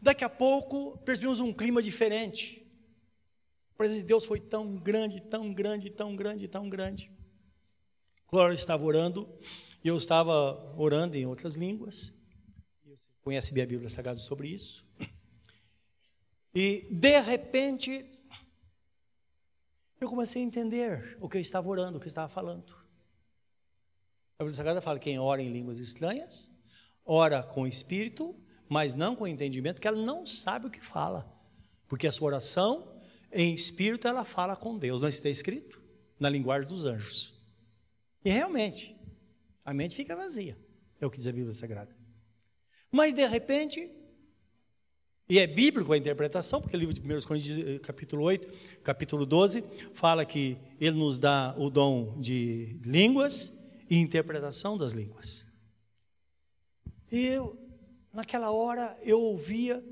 [0.00, 2.66] Daqui a pouco percebemos um clima diferente.
[3.74, 7.10] A presença de Deus foi tão grande, tão grande, tão grande, tão grande.
[8.28, 9.28] Glória estava orando,
[9.84, 12.12] e eu estava orando em outras línguas.
[12.84, 14.84] Você conhece bem a Bíblia Sagrada sobre isso.
[16.52, 18.10] E, de repente,
[20.00, 22.74] eu comecei a entender o que eu estava orando, o que eu estava falando.
[24.38, 26.50] A Bíblia Sagrada fala: quem ora em línguas estranhas,
[27.04, 28.34] ora com espírito,
[28.68, 31.32] mas não com entendimento, porque ela não sabe o que fala.
[31.86, 35.00] Porque a sua oração, em espírito, ela fala com Deus.
[35.00, 35.80] Não está escrito?
[36.18, 37.35] Na linguagem dos anjos.
[38.26, 38.98] E realmente,
[39.64, 40.58] a mente fica vazia.
[41.00, 41.96] É o que diz a Bíblia Sagrada.
[42.90, 43.88] Mas, de repente,
[45.28, 48.48] e é bíblico a interpretação, porque o livro de 1 Coríntios, eh, capítulo 8,
[48.82, 49.62] capítulo 12,
[49.92, 53.56] fala que ele nos dá o dom de línguas
[53.88, 55.44] e interpretação das línguas.
[57.12, 57.56] E eu,
[58.12, 59.84] naquela hora, eu ouvia,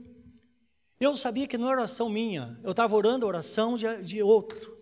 [0.98, 4.73] eu sabia que não era oração minha, eu estava orando a oração de, de outro.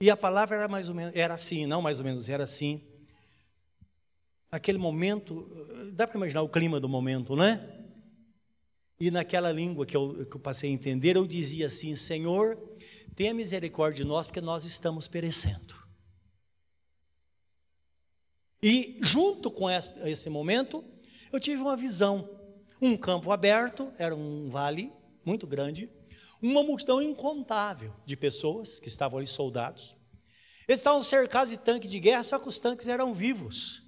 [0.00, 2.80] E a palavra era mais ou menos, era assim, não mais ou menos, era assim.
[4.50, 5.48] Aquele momento,
[5.92, 7.78] dá para imaginar o clima do momento, né?
[9.00, 12.56] E naquela língua que eu, que eu passei a entender, eu dizia assim: Senhor,
[13.14, 15.74] tenha misericórdia de nós, porque nós estamos perecendo.
[18.62, 20.84] E junto com esse, esse momento,
[21.32, 22.28] eu tive uma visão.
[22.80, 24.92] Um campo aberto, era um vale
[25.24, 25.90] muito grande,
[26.40, 29.96] uma multidão incontável de pessoas que estavam ali, soldados.
[30.66, 33.82] Eles estavam cercados de tanques de guerra, só que os tanques eram vivos.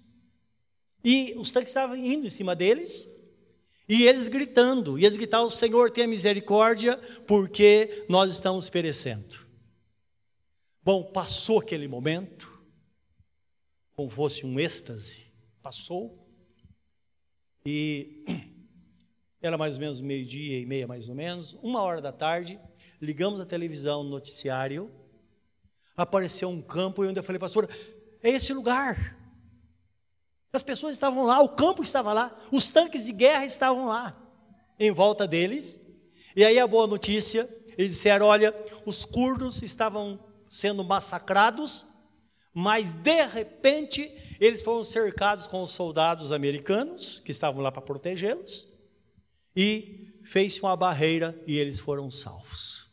[1.05, 3.09] E os tanques estavam indo em cima deles,
[3.89, 9.47] e eles gritando, e eles gritavam: Senhor, tenha misericórdia, porque nós estamos perecendo.
[10.83, 12.61] Bom, passou aquele momento,
[13.93, 15.19] como fosse um êxtase,
[15.63, 16.27] passou,
[17.65, 18.25] e
[19.43, 22.61] era mais ou menos meio-dia e meia, mais ou menos, uma hora da tarde,
[23.01, 24.91] ligamos a televisão, no noticiário,
[25.97, 27.69] apareceu um campo, e eu falei, pastor,
[28.23, 29.19] é esse lugar.
[30.53, 34.17] As pessoas estavam lá, o campo estava lá, os tanques de guerra estavam lá,
[34.79, 35.81] em volta deles.
[36.35, 37.49] E aí a boa notícia,
[37.79, 41.87] eles disseram: olha, os curdos estavam sendo massacrados,
[42.53, 48.70] mas de repente eles foram cercados com os soldados americanos, que estavam lá para protegê-los,
[49.63, 52.91] e fez-se uma barreira e eles foram salvos.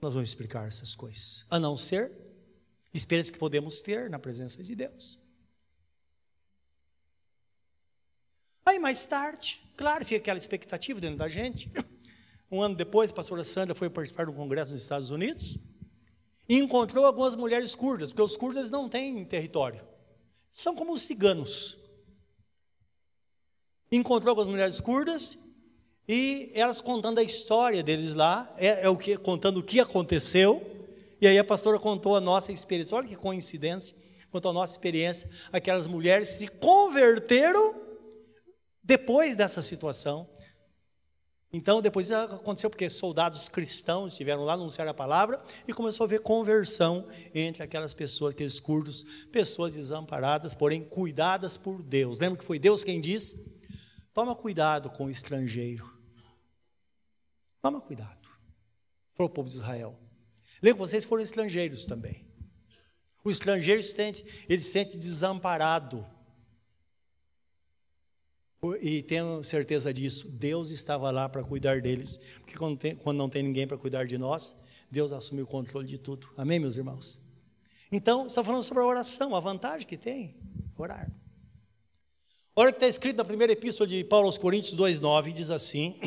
[0.00, 2.10] Nós vamos explicar essas coisas, a não ser
[2.94, 5.18] experiência que podemos ter na presença de Deus.
[8.64, 11.70] Aí mais tarde, claro, fica aquela expectativa dentro da gente.
[12.50, 15.58] Um ano depois, a pastora Sandra foi participar de um congresso nos Estados Unidos
[16.48, 19.86] e encontrou algumas mulheres curdas, porque os curdas não têm território.
[20.50, 21.81] São como os ciganos.
[23.92, 25.38] Encontrou algumas mulheres curdas
[26.08, 30.72] e elas contando a história deles lá, é, é o que contando o que aconteceu
[31.22, 32.96] e aí a pastora contou a nossa experiência.
[32.96, 33.96] Olha que coincidência.
[34.28, 35.30] Contou a nossa experiência.
[35.52, 37.76] Aquelas mulheres se converteram
[38.82, 40.28] depois dessa situação.
[41.52, 46.22] Então, depois aconteceu porque soldados cristãos estiveram lá, anunciaram a palavra e começou a haver
[46.22, 52.18] conversão entre aquelas pessoas, aqueles curdos, pessoas desamparadas, porém cuidadas por Deus.
[52.18, 53.51] Lembra que foi Deus quem disse?
[54.12, 55.90] Toma cuidado com o estrangeiro.
[57.60, 58.28] Toma cuidado.
[59.14, 59.98] Falou o povo de Israel.
[60.62, 62.26] Lembra que vocês foram estrangeiros também.
[63.24, 66.06] O estrangeiro sente, ele se sente desamparado.
[68.80, 73.28] E tenho certeza disso, Deus estava lá para cuidar deles, porque quando, tem, quando não
[73.28, 74.56] tem ninguém para cuidar de nós,
[74.88, 76.28] Deus assume o controle de tudo.
[76.36, 77.20] Amém, meus irmãos?
[77.90, 80.36] Então, está falando sobre a oração, a vantagem que tem,
[80.76, 81.10] orar.
[82.54, 85.98] Olha o que está escrito na primeira epístola de Paulo aos Coríntios 2,9, diz assim: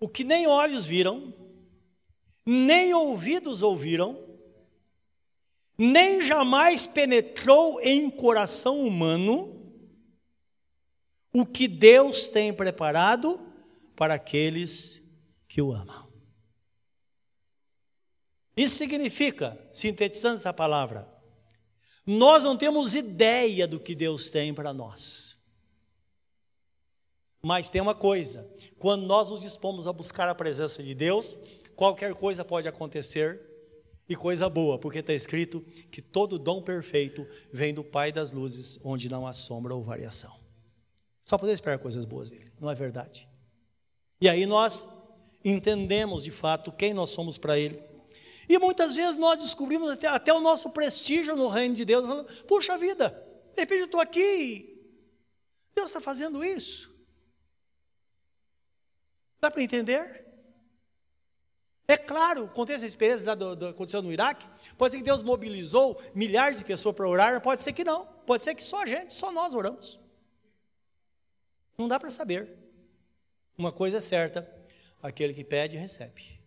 [0.00, 1.32] O que nem olhos viram,
[2.44, 4.18] nem ouvidos ouviram,
[5.78, 9.56] nem jamais penetrou em coração humano
[11.32, 13.40] o que Deus tem preparado
[13.94, 15.00] para aqueles
[15.46, 16.10] que o amam.
[18.56, 21.08] Isso significa, sintetizando essa palavra,
[22.10, 25.38] nós não temos ideia do que Deus tem para nós.
[27.42, 31.38] Mas tem uma coisa: quando nós nos dispomos a buscar a presença de Deus,
[31.76, 33.40] qualquer coisa pode acontecer
[34.08, 38.78] e coisa boa, porque está escrito que todo dom perfeito vem do Pai das luzes,
[38.82, 40.34] onde não há sombra ou variação.
[41.24, 43.28] Só poder esperar coisas boas dele, não é verdade?
[44.20, 44.86] E aí nós
[45.44, 47.89] entendemos de fato quem nós somos para ele.
[48.50, 52.26] E muitas vezes nós descobrimos até, até o nosso prestígio no reino de Deus, falando,
[52.46, 53.10] puxa vida,
[53.54, 54.76] de repente eu estou aqui,
[55.72, 56.92] Deus está fazendo isso.
[59.40, 60.26] Dá para entender?
[61.86, 64.44] É claro, contei essa experiência lá do, do, aconteceu no Iraque.
[64.76, 68.04] Pode ser que Deus mobilizou milhares de pessoas para orar, pode ser que não.
[68.26, 69.96] Pode ser que só a gente, só nós oramos.
[71.78, 72.50] Não dá para saber.
[73.56, 74.52] Uma coisa é certa:
[75.00, 76.39] aquele que pede, recebe.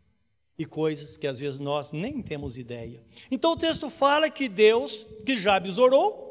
[0.58, 3.04] E coisas que às vezes nós nem temos ideia.
[3.32, 6.24] Então o texto fala que Deus, que Jabes orou,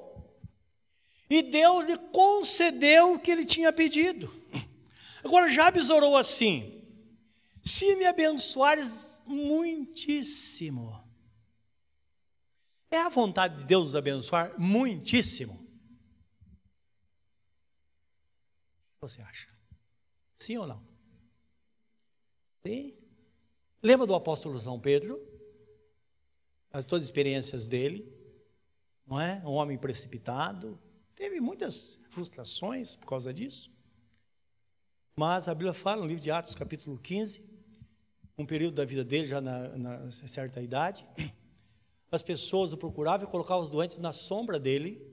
[1.29, 4.33] e Deus lhe concedeu o que ele tinha pedido.
[5.25, 6.83] Agora Jabes orou assim:
[7.65, 11.01] se me abençoares muitíssimo.
[12.91, 15.67] É a vontade de Deus nos abençoar muitíssimo.
[19.01, 19.49] Você acha?
[20.37, 20.87] Sim ou não?
[22.63, 23.02] Sim.
[23.83, 25.21] Lembra do apóstolo São Pedro?
[26.71, 28.11] As todas as experiências dele,
[29.05, 29.43] não é?
[29.45, 30.79] Um homem precipitado,
[31.17, 33.71] teve muitas frustrações por causa disso.
[35.17, 37.45] Mas a Bíblia fala no livro de Atos, capítulo 15,
[38.39, 41.05] um período da vida dele, já na, na certa idade,
[42.11, 45.05] as pessoas o procuravam e colocavam os doentes na sombra dele,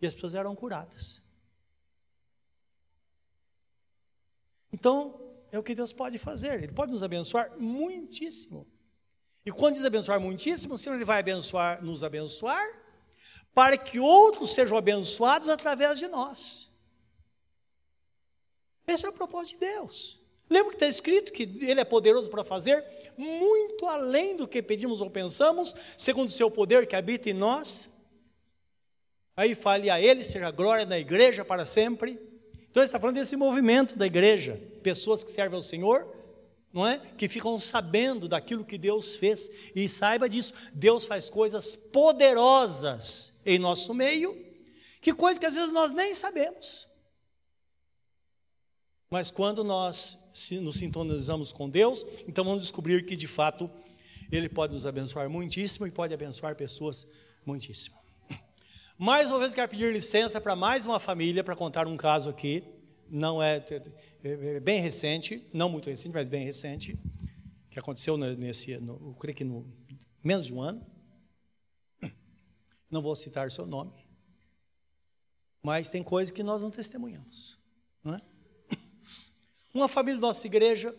[0.00, 1.22] e as pessoas eram curadas.
[4.72, 6.62] Então, é o que Deus pode fazer.
[6.62, 8.66] Ele pode nos abençoar muitíssimo.
[9.44, 12.66] E quando diz abençoar muitíssimo, o Senhor ele vai abençoar, nos abençoar,
[13.54, 16.68] para que outros sejam abençoados através de nós.
[18.86, 20.18] Esse é o propósito de Deus.
[20.50, 22.84] Lembra que está escrito que Ele é poderoso para fazer
[23.16, 27.88] muito além do que pedimos ou pensamos, segundo o seu poder que habita em nós?
[29.36, 32.18] Aí fale a Ele, seja glória da igreja para sempre.
[32.78, 36.14] Então, ele está falando desse movimento da igreja, pessoas que servem ao Senhor,
[36.72, 36.98] não é?
[37.16, 40.52] Que ficam sabendo daquilo que Deus fez e saiba disso.
[40.72, 44.32] Deus faz coisas poderosas em nosso meio,
[45.00, 46.86] que coisas que às vezes nós nem sabemos.
[49.10, 50.16] Mas quando nós
[50.52, 53.68] nos sintonizamos com Deus, então vamos descobrir que de fato
[54.30, 57.04] Ele pode nos abençoar muitíssimo e pode abençoar pessoas
[57.44, 57.97] muitíssimo.
[59.00, 62.64] Mais uma vez quero pedir licença para mais uma família para contar um caso aqui.
[63.08, 63.64] Não é,
[64.24, 66.98] é, é, bem recente, não muito recente, mas bem recente,
[67.70, 69.64] que aconteceu nesse, no, eu creio que no
[70.22, 70.84] menos de um ano.
[72.90, 73.92] Não vou citar seu nome,
[75.62, 77.56] mas tem coisas que nós não testemunhamos,
[78.02, 78.22] não é?
[79.72, 80.92] Uma família da nossa igreja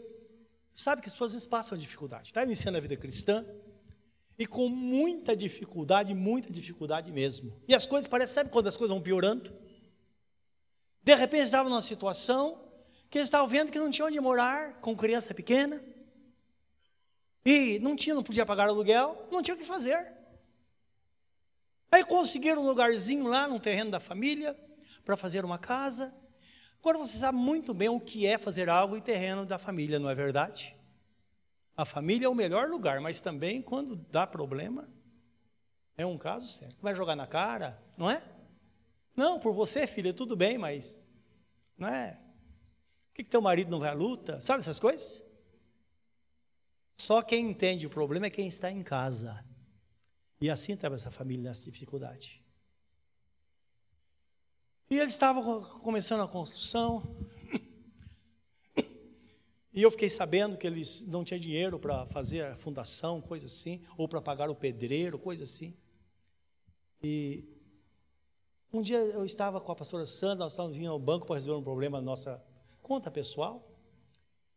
[0.73, 3.43] sabe que as pessoas passam dificuldade, está iniciando a vida cristã,
[4.39, 7.53] e com muita dificuldade, muita dificuldade mesmo.
[7.67, 9.53] E as coisas parecem, sabe quando as coisas vão piorando?
[11.03, 12.63] De repente estavam numa situação
[13.09, 15.83] que eles estavam vendo que não tinha onde morar com criança pequena.
[17.43, 20.13] E não tinha, não podia pagar aluguel, não tinha o que fazer.
[21.91, 24.55] Aí conseguiram um lugarzinho lá no terreno da família
[25.03, 26.13] para fazer uma casa.
[26.79, 30.09] Agora você sabe muito bem o que é fazer algo em terreno da família, não
[30.09, 30.78] é verdade?
[31.79, 34.89] A família é o melhor lugar, mas também quando dá problema,
[35.95, 36.75] é um caso sério.
[36.81, 38.21] Vai jogar na cara, não é?
[39.15, 41.01] Não, por você, filha, tudo bem, mas
[41.77, 42.15] não é?
[42.15, 44.41] Por que, que teu marido não vai à luta?
[44.41, 45.23] Sabe essas coisas?
[46.97, 49.41] Só quem entende o problema é quem está em casa.
[50.41, 52.43] E assim estava essa família nessa dificuldade.
[54.89, 57.01] E eles estavam começando a construção,
[59.79, 63.81] e eu fiquei sabendo que eles não tinham dinheiro para fazer a fundação, coisa assim,
[63.97, 65.73] ou para pagar o pedreiro, coisa assim.
[67.01, 67.45] E
[68.73, 71.61] um dia eu estava com a pastora Sandra, nós estávamos vindo ao banco para resolver
[71.61, 72.43] um problema na nossa
[72.81, 73.71] conta pessoal.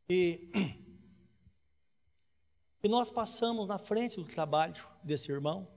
[0.08, 0.50] E,
[2.82, 5.68] e nós passamos na frente do trabalho desse irmão.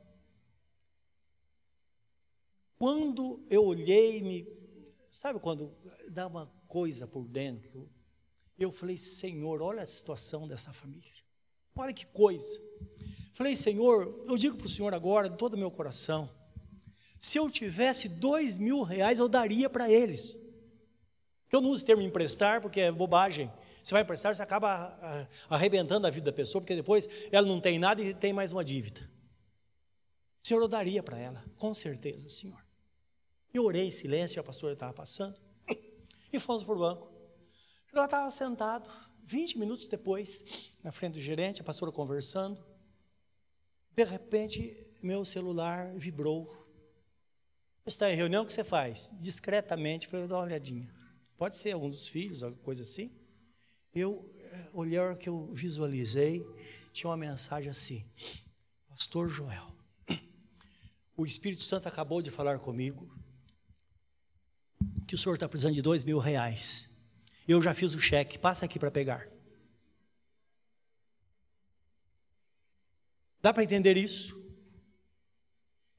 [2.79, 4.47] Quando eu olhei, me,
[5.11, 5.71] sabe quando
[6.09, 7.87] dá uma coisa por dentro?
[8.57, 11.11] Eu falei, Senhor, olha a situação dessa família.
[11.75, 12.59] Olha que coisa.
[13.33, 16.29] Falei, Senhor, eu digo para o Senhor agora, de todo o meu coração,
[17.19, 20.37] se eu tivesse dois mil reais, eu daria para eles.
[21.51, 23.51] Eu não uso o termo emprestar, porque é bobagem.
[23.83, 27.77] Você vai emprestar, você acaba arrebentando a vida da pessoa, porque depois ela não tem
[27.77, 29.09] nada e tem mais uma dívida.
[30.41, 32.63] Senhor, eu daria para ela, com certeza, Senhor.
[33.53, 35.39] Eu orei em silêncio, a pastora estava passando,
[36.31, 37.14] e fomos para o banco.
[37.95, 38.89] Eu estava sentado,
[39.23, 40.43] 20 minutos depois,
[40.83, 42.61] na frente do gerente, a pastora conversando.
[43.95, 46.67] De repente, meu celular vibrou.
[47.85, 49.13] Está em reunião, o que você faz?
[49.17, 50.93] Discretamente, falei, dá uma olhadinha.
[51.37, 53.09] Pode ser algum dos filhos, alguma coisa assim.
[53.93, 56.45] Eu eh, olhei a hora que eu visualizei,
[56.91, 58.05] tinha uma mensagem assim:
[58.89, 59.73] Pastor Joel,
[61.15, 63.09] o Espírito Santo acabou de falar comigo
[65.07, 66.93] que o senhor está precisando de dois mil reais.
[67.47, 69.27] Eu já fiz o cheque, passa aqui para pegar.
[73.41, 74.43] Dá para entender isso?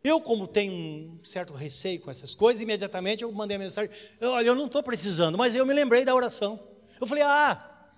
[0.03, 3.90] Eu, como tenho um certo receio com essas coisas, imediatamente eu mandei a mensagem:
[4.20, 6.68] Olha, eu não estou precisando, mas eu me lembrei da oração.
[7.01, 7.90] Eu falei: Ah,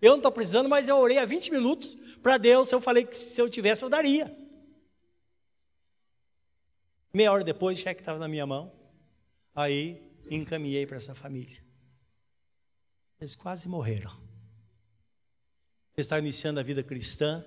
[0.00, 2.70] Eu não estou precisando, mas eu orei há 20 minutos para Deus.
[2.70, 4.32] Eu falei que se eu tivesse, eu daria.
[7.12, 8.72] Meia hora depois, o cheque estava na minha mão.
[9.54, 11.65] Aí encaminhei para essa família.
[13.20, 14.14] Eles quase morreram.
[15.96, 17.44] Estavam iniciando a vida cristã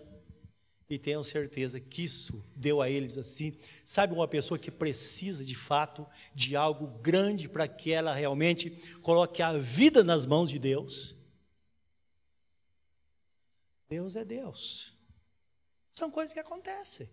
[0.90, 3.56] e tenham certeza que isso deu a eles assim.
[3.86, 9.42] Sabe, uma pessoa que precisa de fato de algo grande para que ela realmente coloque
[9.44, 11.16] a vida nas mãos de Deus.
[13.88, 14.98] Deus é Deus.
[15.94, 17.10] São coisas que acontecem.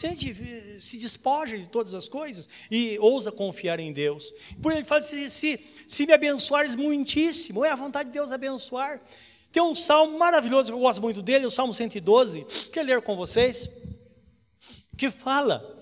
[0.00, 4.32] Se a gente se despoja de todas as coisas e ousa confiar em Deus.
[4.62, 9.02] Por ele fala: se, se, se me abençoares muitíssimo, é a vontade de Deus abençoar.
[9.52, 13.68] Tem um salmo maravilhoso, eu gosto muito dele, o Salmo 112, quero ler com vocês,
[14.96, 15.78] que fala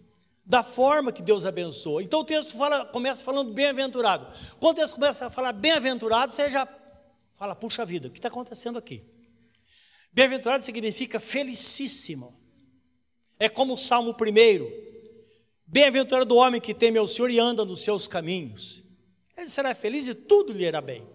[0.46, 2.02] da forma que Deus abençoa.
[2.02, 4.32] Então o texto fala, começa falando bem-aventurado.
[4.58, 6.66] Quando o texto começa a falar bem-aventurado, você já
[7.36, 9.02] fala, puxa vida, o que está acontecendo aqui?
[10.10, 12.47] Bem-aventurado significa felicíssimo.
[13.38, 14.70] É como o Salmo primeiro.
[15.66, 18.82] Bem-aventurado o homem que teme ao Senhor e anda nos seus caminhos.
[19.36, 21.06] Ele será feliz e tudo lhe irá bem.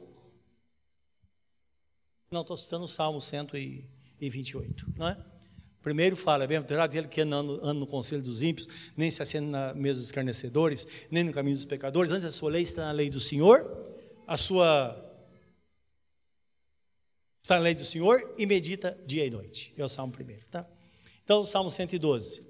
[2.32, 5.18] Não, estou citando o Salmo 128, não é?
[5.82, 9.74] Primeiro fala, bem-aventurado aquele que anda, anda no conselho dos ímpios, nem se assenta na
[9.74, 13.10] mesa dos escarnecedores, nem no caminho dos pecadores, antes a sua lei está na lei
[13.10, 13.70] do Senhor,
[14.26, 14.98] a sua
[17.42, 19.74] está na lei do Senhor e medita dia e noite.
[19.78, 20.66] É o Salmo primeiro, tá?
[21.24, 22.46] Então, o Salmo 112.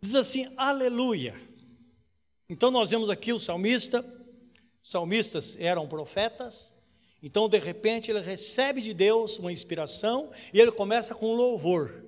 [0.00, 1.40] Diz assim, aleluia.
[2.48, 4.04] Então, nós vemos aqui o salmista
[4.82, 6.72] salmistas eram profetas,
[7.22, 12.04] então de repente ele recebe de Deus uma inspiração e ele começa com louvor.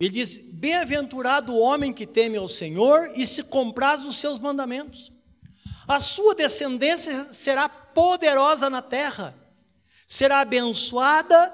[0.00, 5.12] Ele diz: Bem-aventurado o homem que teme ao Senhor e se compraz dos seus mandamentos.
[5.86, 9.38] A sua descendência será poderosa na terra,
[10.06, 11.52] será abençoada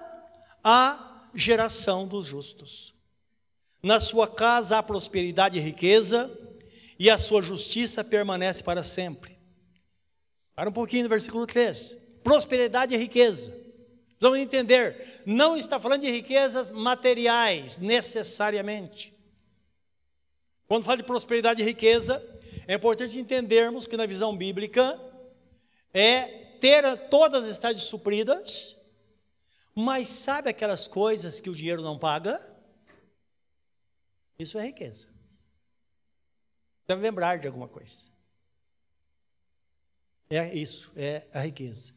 [0.62, 2.94] a geração dos justos.
[3.82, 6.30] Na sua casa há prosperidade e riqueza,
[6.98, 9.38] e a sua justiça permanece para sempre.
[10.54, 11.96] Para um pouquinho no versículo 3.
[12.22, 13.58] Prosperidade e riqueza.
[14.20, 19.14] Vamos entender, não está falando de riquezas materiais, necessariamente.
[20.68, 22.22] Quando fala de prosperidade e riqueza,
[22.68, 25.00] é importante entendermos que na visão bíblica
[25.94, 28.76] é ter todas as necessidades supridas,
[29.74, 32.40] mas sabe aquelas coisas que o dinheiro não paga?
[34.38, 35.08] Isso é riqueza.
[36.86, 38.10] Deve lembrar de alguma coisa.
[40.28, 41.92] É isso, é a riqueza.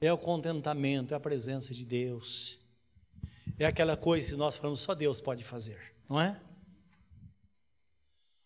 [0.00, 2.58] É o contentamento, é a presença de Deus.
[3.58, 6.40] É aquela coisa que nós falamos, só Deus pode fazer, não é?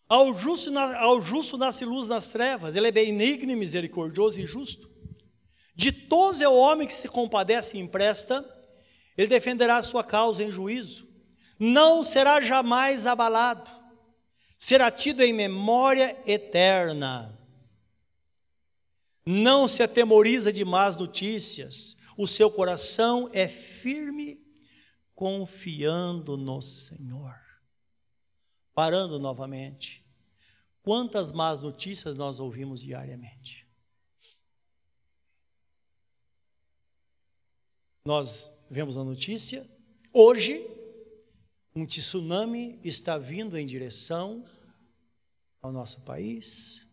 [0.08, 4.90] Ao justo, ao justo nasce luz nas trevas, ele é benigno, misericordioso e justo.
[5.74, 8.44] De todos é o homem que se compadece e empresta,
[9.16, 11.06] ele defenderá a sua causa em juízo,
[11.58, 13.78] não será jamais abalado
[14.58, 17.38] será tido em memória eterna.
[19.24, 24.40] Não se atemoriza de más notícias, o seu coração é firme,
[25.14, 27.36] confiando no Senhor.
[28.78, 30.06] Parando novamente,
[30.84, 33.66] quantas más notícias nós ouvimos diariamente?
[38.04, 39.68] Nós vemos a notícia,
[40.12, 40.64] hoje,
[41.74, 44.44] um tsunami está vindo em direção
[45.60, 46.86] ao nosso país.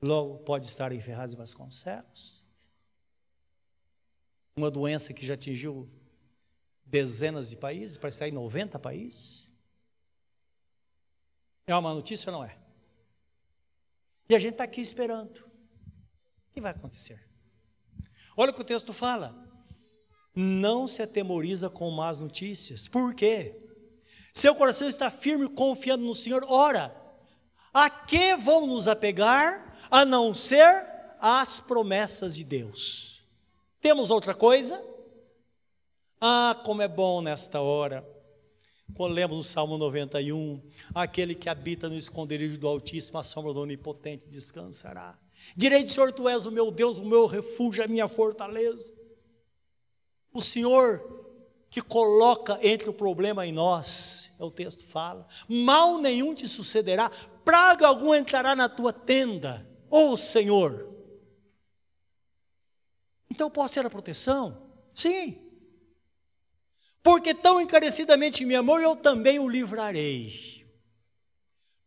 [0.00, 2.42] Logo pode estar em Ferraz de Vasconcelos.
[4.56, 5.90] Uma doença que já atingiu
[6.86, 9.47] dezenas de países, parece estar em 90 países.
[11.68, 12.56] É uma notícia ou não é?
[14.26, 15.38] E a gente está aqui esperando.
[15.38, 17.22] O que vai acontecer?
[18.34, 19.46] Olha o que o texto fala
[20.34, 22.88] não se atemoriza com más notícias.
[22.88, 23.60] Por quê?
[24.32, 26.44] Seu coração está firme, confiando no Senhor.
[26.48, 26.94] Ora,
[27.74, 30.86] a que vamos nos apegar a não ser
[31.20, 33.22] as promessas de Deus?
[33.80, 34.82] Temos outra coisa?
[36.20, 38.17] Ah, como é bom nesta hora.
[38.94, 40.60] Quando lemos o Salmo 91,
[40.94, 45.18] aquele que habita no esconderijo do Altíssimo, a sombra do Onipotente descansará.
[45.56, 48.92] Direito, Senhor, tu és o meu Deus, o meu refúgio, a minha fortaleza.
[50.32, 51.18] O Senhor
[51.70, 57.10] que coloca entre o problema e nós, é o texto fala, mal nenhum te sucederá,
[57.44, 60.88] praga alguma entrará na tua tenda, ô oh, Senhor.
[63.30, 64.62] Então posso ter a proteção?
[64.94, 65.47] Sim.
[67.02, 70.66] Porque tão encarecidamente me amou, eu também o livrarei.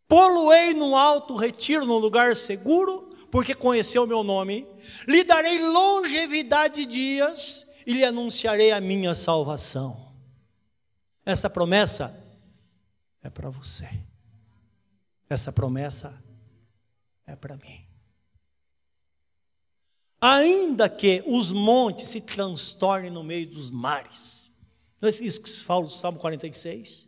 [0.08, 4.68] Poluei no alto retiro, num lugar seguro, porque conheceu o meu nome.
[5.08, 10.12] Lhe darei longevidade de dias e lhe anunciarei a minha salvação.
[11.26, 12.18] Essa promessa
[13.24, 13.88] é para você.
[15.30, 16.22] Essa promessa
[17.26, 17.86] é para mim.
[20.20, 24.51] Ainda que os montes se transtornem no meio dos mares.
[25.02, 27.08] Não é isso que fala no Salmo 46?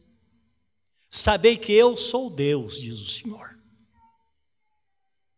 [1.11, 3.59] Sabei que eu sou Deus, diz o Senhor.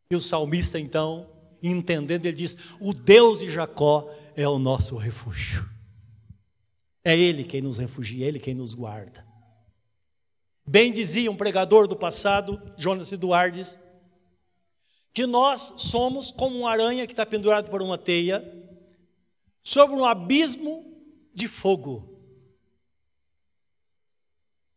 [0.09, 1.29] E o salmista, então,
[1.61, 5.69] entendendo, ele diz: O Deus de Jacó é o nosso refúgio.
[7.03, 9.25] É Ele quem nos refugia, é Ele quem nos guarda.
[10.65, 13.77] Bem dizia um pregador do passado, Jonas Eduardes,
[15.13, 18.43] que nós somos como uma aranha que está pendurada por uma teia
[19.63, 20.85] sobre um abismo
[21.33, 22.14] de fogo.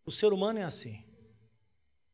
[0.09, 1.05] O ser humano é assim.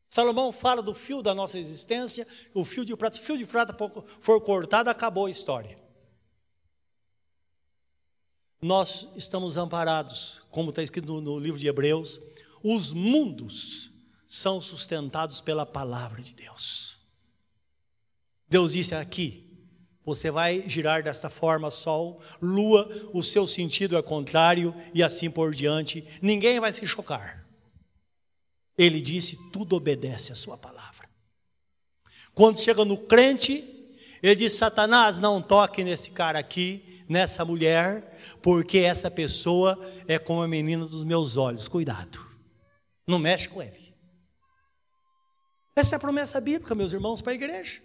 [0.05, 3.45] Salomão fala do fio da nossa existência, o fio de prata, se o fio de
[3.45, 3.73] prata
[4.19, 5.79] for cortado, acabou a história.
[8.61, 12.19] Nós estamos amparados, como está escrito no, no livro de Hebreus,
[12.61, 13.93] os mundos
[14.27, 16.99] são sustentados pela palavra de Deus.
[18.49, 19.69] Deus disse aqui:
[20.03, 25.55] você vai girar desta forma, Sol, Lua, o seu sentido é contrário e assim por
[25.55, 27.44] diante, ninguém vai se chocar.
[28.77, 31.09] Ele disse: tudo obedece à sua palavra.
[32.33, 33.63] Quando chega no crente,
[34.21, 40.41] ele diz: Satanás, não toque nesse cara aqui, nessa mulher, porque essa pessoa é como
[40.41, 41.67] a menina dos meus olhos.
[41.67, 42.19] Cuidado.
[43.07, 43.95] Não mexe com ele.
[45.75, 47.81] Essa é a promessa bíblica, meus irmãos, para a igreja.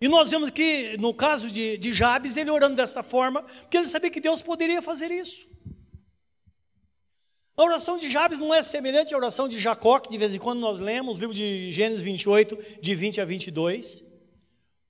[0.00, 3.86] E nós vemos que, no caso de, de Jabes, ele orando desta forma, porque ele
[3.86, 5.48] sabia que Deus poderia fazer isso.
[7.56, 10.38] A oração de Jabes não é semelhante à oração de Jacó, que de vez em
[10.40, 14.02] quando nós lemos, livro de Gênesis 28, de 20 a 22.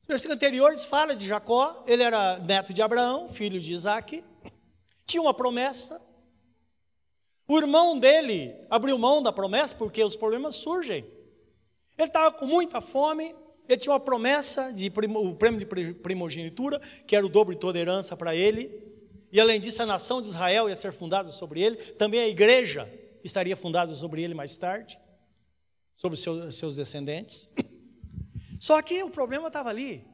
[0.00, 4.24] Os versículos anteriores fala de Jacó, ele era neto de Abraão, filho de Isaac,
[5.04, 6.00] tinha uma promessa,
[7.46, 11.04] o irmão dele abriu mão da promessa porque os problemas surgem.
[11.98, 13.34] Ele estava com muita fome,
[13.68, 17.78] ele tinha uma promessa de o prêmio de primogenitura, que era o dobro de toda
[17.78, 18.83] herança para ele.
[19.34, 22.88] E além disso, a nação de Israel ia ser fundada sobre ele, também a igreja
[23.24, 24.96] estaria fundada sobre ele mais tarde,
[25.92, 27.48] sobre seus, descendentes.
[28.60, 30.06] Só que o problema estava ali.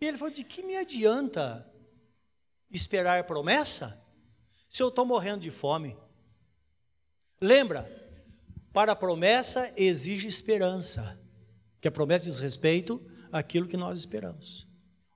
[0.00, 1.68] E ele falou: de que me adianta
[2.70, 4.00] esperar a promessa
[4.68, 5.96] se eu estou morrendo de fome?
[7.40, 7.90] Lembra,
[8.72, 11.20] para a promessa exige esperança,
[11.80, 14.72] que a promessa diz respeito àquilo que nós esperamos.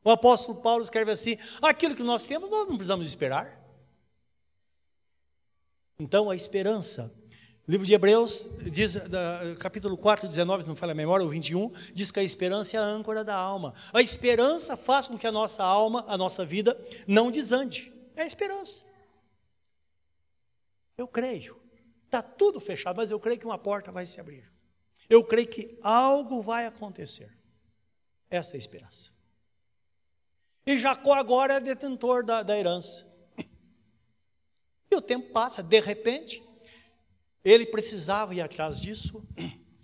[0.09, 3.63] O apóstolo Paulo escreve assim: aquilo que nós temos, nós não precisamos esperar.
[5.99, 7.13] Então, a esperança.
[7.67, 8.95] O livro de Hebreus, diz,
[9.59, 12.81] capítulo 4, 19, se não fala a memória, o 21, diz que a esperança é
[12.81, 13.75] a âncora da alma.
[13.93, 17.93] A esperança faz com que a nossa alma, a nossa vida, não desande.
[18.17, 18.85] É a esperança.
[20.97, 21.61] Eu creio.
[22.07, 24.51] Está tudo fechado, mas eu creio que uma porta vai se abrir.
[25.07, 27.31] Eu creio que algo vai acontecer.
[28.31, 29.18] Essa é a esperança.
[30.69, 33.11] E Jacó agora é detentor da, da herança.
[34.91, 36.43] E o tempo passa, de repente,
[37.43, 39.27] ele precisava ir atrás disso,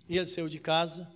[0.07, 1.11] e ele saiu de casa,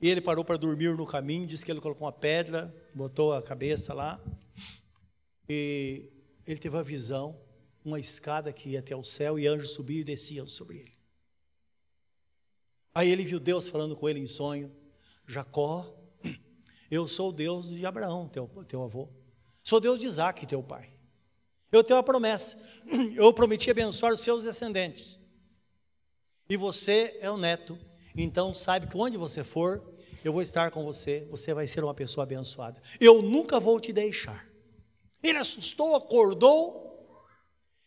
[0.00, 3.40] e ele parou para dormir no caminho, disse que ele colocou uma pedra, botou a
[3.40, 4.20] cabeça lá,
[5.48, 6.10] e
[6.44, 7.40] ele teve a visão
[7.84, 10.98] uma escada que ia até o céu e anjos subiam e desciam sobre ele.
[12.92, 14.74] Aí ele viu Deus falando com ele em sonho:
[15.28, 15.99] Jacó,
[16.90, 19.08] eu sou Deus de Abraão, teu, teu avô.
[19.62, 20.90] Sou Deus de Isaac, teu pai.
[21.70, 22.58] Eu tenho a promessa.
[23.14, 25.18] Eu prometi abençoar os seus descendentes.
[26.48, 27.78] E você é o neto.
[28.16, 31.26] Então saiba que onde você for, eu vou estar com você.
[31.30, 32.82] Você vai ser uma pessoa abençoada.
[32.98, 34.48] Eu nunca vou te deixar.
[35.22, 36.80] Ele assustou, acordou,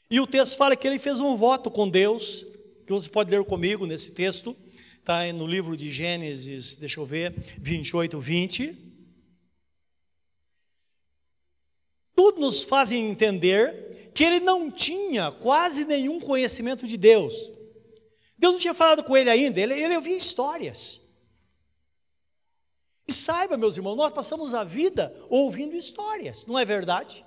[0.10, 2.46] e o texto fala que ele fez um voto com Deus,
[2.86, 4.56] que você pode ler comigo nesse texto,
[5.00, 8.93] está no livro de Gênesis, deixa eu ver, 28, 20.
[12.16, 17.52] Tudo nos faz entender que ele não tinha quase nenhum conhecimento de Deus.
[18.38, 21.02] Deus não tinha falado com ele ainda, ele, ele ouvia histórias.
[23.08, 27.26] E saiba, meus irmãos, nós passamos a vida ouvindo histórias, não é verdade?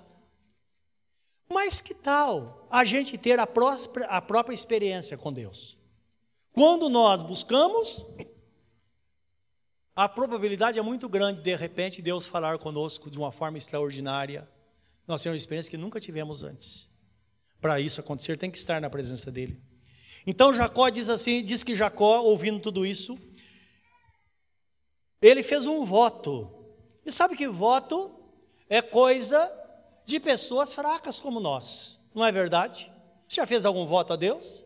[1.49, 5.77] Mas que tal a gente ter a, própria, a própria experiência com Deus?
[6.51, 8.03] Quando nós buscamos,
[9.95, 14.47] a probabilidade é muito grande de, de repente Deus falar conosco de uma forma extraordinária.
[15.07, 16.89] Nós temos uma experiência que nunca tivemos antes.
[17.61, 19.61] Para isso acontecer, tem que estar na presença dele.
[20.25, 23.17] Então Jacó diz assim, diz que Jacó, ouvindo tudo isso,
[25.21, 26.53] ele fez um voto.
[27.05, 28.11] E sabe que voto
[28.69, 29.51] é coisa
[30.05, 32.91] de pessoas fracas como nós, não é verdade?
[33.27, 34.65] Você já fez algum voto a Deus?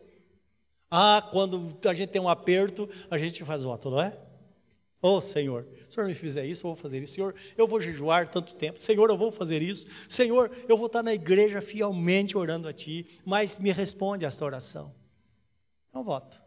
[0.90, 4.18] Ah, quando a gente tem um aperto, a gente faz voto, não é?
[5.04, 7.14] Oh Senhor, se o Senhor me fizer isso, eu vou fazer isso.
[7.14, 8.80] Senhor, eu vou jejuar tanto tempo.
[8.80, 9.88] Senhor, eu vou fazer isso.
[10.08, 14.94] Senhor, eu vou estar na igreja fielmente orando a Ti, mas me responde esta oração.
[15.92, 16.40] É um voto.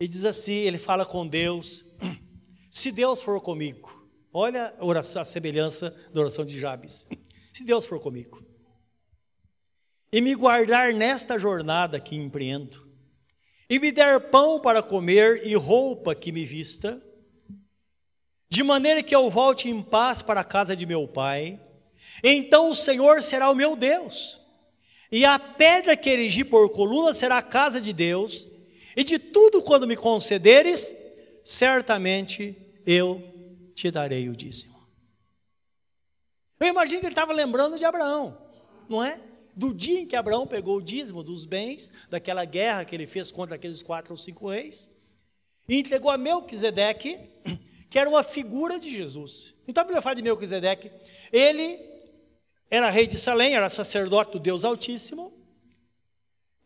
[0.00, 1.84] E diz assim: ele fala com Deus:
[2.68, 7.06] se Deus for comigo, olha a, oração, a semelhança da oração de Jabes.
[7.52, 8.44] Se Deus for comigo
[10.10, 12.83] e me guardar nesta jornada que empreendo,
[13.74, 17.02] e me der pão para comer e roupa que me vista,
[18.48, 21.60] de maneira que eu volte em paz para a casa de meu pai,
[22.22, 24.40] então o Senhor será o meu Deus,
[25.10, 28.46] e a pedra que erigi por coluna será a casa de Deus,
[28.96, 30.94] e de tudo quando me concederes,
[31.44, 32.56] certamente
[32.86, 33.20] eu
[33.74, 34.78] te darei o dízimo.
[36.60, 38.38] Eu imagino que ele estava lembrando de Abraão,
[38.88, 39.18] não é?
[39.56, 43.30] Do dia em que Abraão pegou o dízimo dos bens, daquela guerra que ele fez
[43.30, 44.90] contra aqueles quatro ou cinco reis,
[45.68, 47.18] e entregou a Melquisedeque,
[47.88, 49.54] que era uma figura de Jesus.
[49.66, 50.90] Então a Bíblia fala de Melquisedeque,
[51.32, 51.78] ele
[52.70, 55.32] era rei de Salém, era sacerdote do Deus Altíssimo,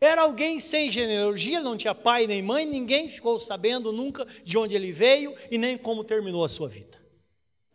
[0.01, 4.73] era alguém sem genealogia, não tinha pai nem mãe, ninguém ficou sabendo nunca de onde
[4.73, 6.97] ele veio e nem como terminou a sua vida.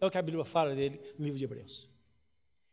[0.00, 1.88] É o que a Bíblia fala dele no livro de Hebreus.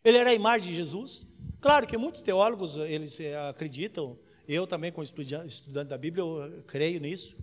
[0.03, 1.27] Ele era a imagem de Jesus.
[1.61, 6.99] Claro que muitos teólogos eles eh, acreditam, eu também como estudante da Bíblia eu creio
[6.99, 7.37] nisso,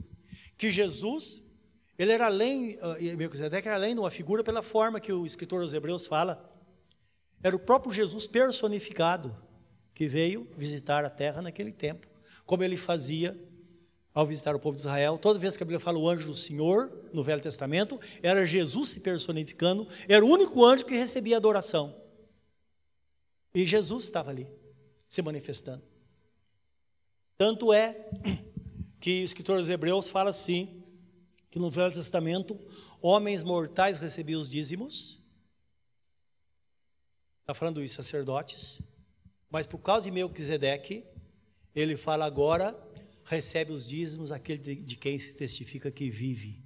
[0.56, 1.40] que Jesus
[1.96, 5.60] ele era além, eh, Melquisedeque era além de uma figura pela forma que o escritor
[5.60, 6.52] dos Hebreus fala.
[7.40, 9.34] Era o próprio Jesus personificado
[9.94, 12.08] que veio visitar a terra naquele tempo,
[12.44, 13.38] como ele fazia
[14.12, 15.16] ao visitar o povo de Israel.
[15.16, 18.88] Toda vez que a Bíblia fala o anjo do Senhor no Velho Testamento, era Jesus
[18.88, 22.07] se personificando, era o único anjo que recebia adoração.
[23.54, 24.48] E Jesus estava ali,
[25.08, 25.82] se manifestando.
[27.36, 28.10] Tanto é
[29.00, 30.82] que o escritor dos Hebreus fala assim,
[31.50, 32.58] que no Velho Testamento,
[33.00, 35.22] homens mortais recebiam os dízimos,
[37.40, 38.80] está falando isso, sacerdotes,
[39.50, 41.04] mas por causa de Melquisedeque,
[41.74, 42.76] ele fala agora,
[43.24, 46.62] recebe os dízimos aquele de, quem se testifica que vive.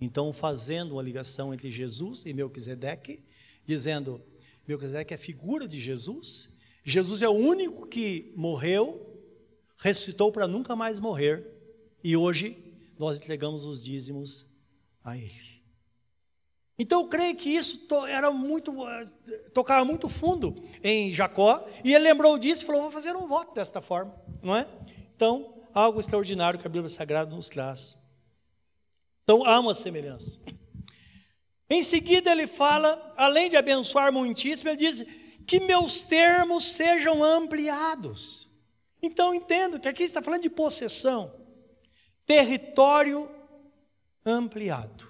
[0.00, 3.22] Então, fazendo uma ligação entre Jesus e Melquisedeque,
[3.64, 4.22] dizendo,
[4.66, 6.48] Melquisedeque é figura de Jesus,
[6.84, 9.18] Jesus é o único que morreu,
[9.76, 11.46] ressuscitou para nunca mais morrer,
[12.02, 12.56] e hoje
[12.98, 14.46] nós entregamos os dízimos
[15.04, 15.50] a Ele.
[16.78, 19.06] Então eu creio que isso era muito, eh,
[19.52, 23.54] tocava muito fundo em Jacó, e ele lembrou disso e falou: vou fazer um voto
[23.54, 24.66] desta forma, não é?
[25.14, 27.98] Então, algo extraordinário que a Bíblia Sagrada nos traz.
[29.22, 30.38] Então há uma semelhança.
[31.70, 35.06] Em seguida ele fala, além de abençoar muitíssimo, ele diz
[35.46, 38.50] que meus termos sejam ampliados.
[39.00, 41.32] Então entendo que aqui está falando de possessão,
[42.26, 43.30] território
[44.26, 45.08] ampliado.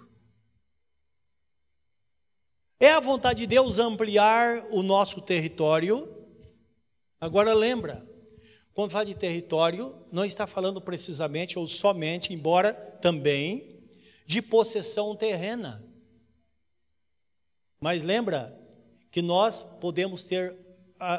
[2.79, 6.15] É a vontade de Deus ampliar o nosso território.
[7.19, 8.07] Agora lembra,
[8.75, 13.83] quando fala de território, não está falando precisamente ou somente, embora também,
[14.27, 15.90] de possessão terrena.
[17.81, 18.59] Mas lembra
[19.11, 20.55] que nós podemos ter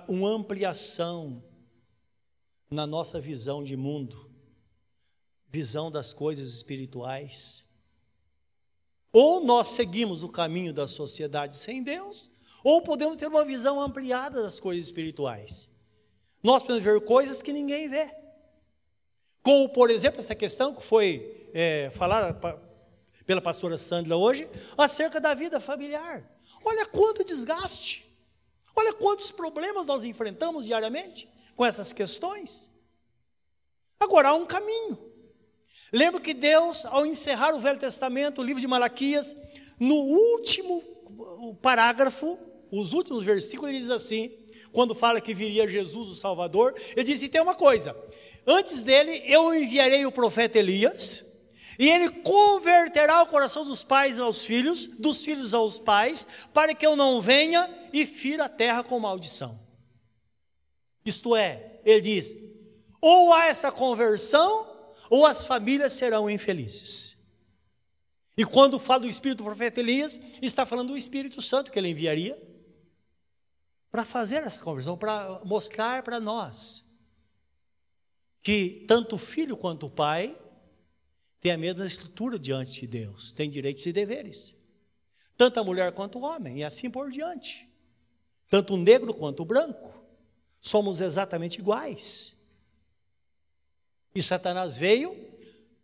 [0.08, 1.44] uma ampliação
[2.70, 4.30] na nossa visão de mundo,
[5.50, 7.64] visão das coisas espirituais.
[9.12, 12.32] Ou nós seguimos o caminho da sociedade sem Deus,
[12.64, 15.68] ou podemos ter uma visão ampliada das coisas espirituais.
[16.44, 18.16] Nós podemos ver coisas que ninguém vê.
[19.42, 22.40] Como, por exemplo, essa questão que foi é, falada
[23.26, 24.48] pela pastora Sandra hoje,
[24.78, 26.24] acerca da vida familiar.
[26.64, 28.06] Olha quanto desgaste,
[28.76, 32.70] olha quantos problemas nós enfrentamos diariamente com essas questões.
[34.00, 34.98] Agora, há um caminho.
[35.92, 39.36] Lembra que Deus, ao encerrar o Velho Testamento, o livro de Malaquias,
[39.80, 40.82] no último
[41.62, 42.38] parágrafo,
[42.72, 44.32] os últimos versículos, ele diz assim:
[44.72, 47.96] quando fala que viria Jesus, o Salvador, ele diz: e tem uma coisa,
[48.48, 51.26] antes dele eu enviarei o profeta Elias,
[51.82, 56.86] e ele converterá o coração dos pais aos filhos, dos filhos aos pais, para que
[56.86, 59.60] eu não venha e fira a terra com maldição.
[61.04, 62.38] Isto é, ele diz:
[63.02, 67.18] ou há essa conversão, ou as famílias serão infelizes.
[68.38, 71.90] E quando fala do Espírito do profeta Elias, está falando do Espírito Santo que ele
[71.90, 72.40] enviaria
[73.90, 76.86] para fazer essa conversão, para mostrar para nós
[78.44, 80.38] que tanto o filho quanto o pai
[81.42, 84.56] tem a mesma estrutura diante de Deus, tem direitos e deveres.
[85.36, 87.68] Tanto a mulher quanto o homem, e assim por diante.
[88.48, 90.00] Tanto o negro quanto o branco.
[90.60, 92.36] Somos exatamente iguais.
[94.14, 95.18] E Satanás veio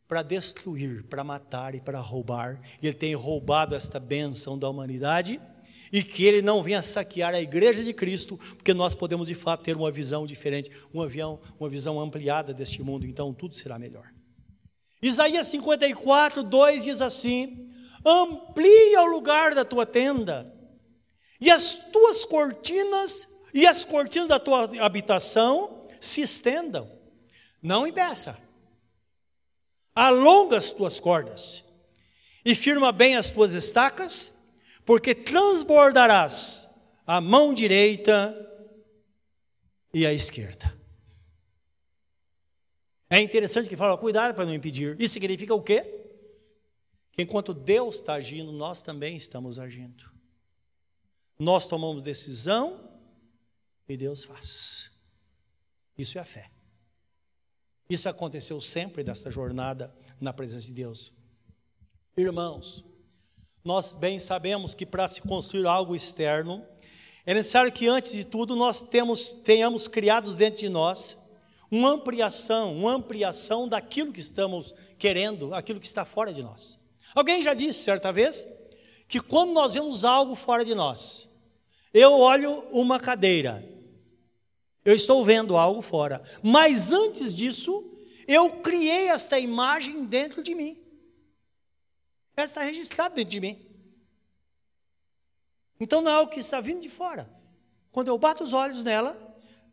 [0.07, 2.61] para destruir, para matar e para roubar.
[2.81, 5.41] Ele tem roubado esta bênção da humanidade
[5.91, 9.63] e que ele não venha saquear a igreja de Cristo, porque nós podemos de fato
[9.63, 14.16] ter uma visão diferente, uma, avião, uma visão ampliada deste mundo, então tudo será melhor.
[15.01, 17.71] Isaías 54, 2 diz assim:
[18.05, 20.53] Amplia o lugar da tua tenda,
[21.39, 26.91] e as tuas cortinas, e as cortinas da tua habitação se estendam,
[27.61, 28.37] não impeça.
[29.93, 31.63] Alonga as tuas cordas,
[32.43, 34.31] e firma bem as tuas estacas,
[34.85, 36.67] porque transbordarás
[37.05, 38.35] a mão direita
[39.93, 40.77] e a esquerda.
[43.09, 44.95] É interessante que fala, cuidado para não impedir.
[44.99, 46.05] Isso significa o quê?
[47.11, 50.11] Que enquanto Deus está agindo, nós também estamos agindo.
[51.39, 52.89] Nós tomamos decisão
[53.87, 54.91] e Deus faz.
[55.97, 56.51] Isso é a fé.
[57.89, 61.13] Isso aconteceu sempre desta jornada na presença de Deus.
[62.17, 62.83] Irmãos,
[63.63, 66.65] nós bem sabemos que para se construir algo externo,
[67.25, 71.16] é necessário que, antes de tudo, nós temos, tenhamos criados dentro de nós
[71.69, 76.79] uma ampliação, uma ampliação daquilo que estamos querendo, aquilo que está fora de nós.
[77.13, 78.47] Alguém já disse certa vez
[79.07, 81.27] que quando nós vemos algo fora de nós,
[81.93, 83.67] eu olho uma cadeira,
[84.83, 87.97] eu estou vendo algo fora, mas antes disso,
[88.27, 90.77] eu criei esta imagem dentro de mim.
[92.35, 93.65] Ela está registrada dentro de mim.
[95.79, 97.29] Então não é o que está vindo de fora.
[97.91, 99.15] Quando eu bato os olhos nela,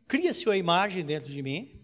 [0.09, 1.84] cria-se uma imagem dentro de mim.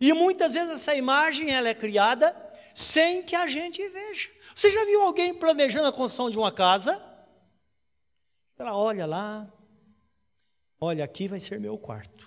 [0.00, 2.34] E muitas vezes essa imagem ela é criada
[2.74, 4.30] sem que a gente veja.
[4.54, 7.04] Você já viu alguém planejando a construção de uma casa?
[8.58, 9.52] Ela olha lá,
[10.80, 12.26] olha, aqui vai ser meu quarto.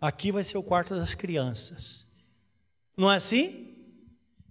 [0.00, 2.06] Aqui vai ser o quarto das crianças.
[2.96, 3.70] Não é assim?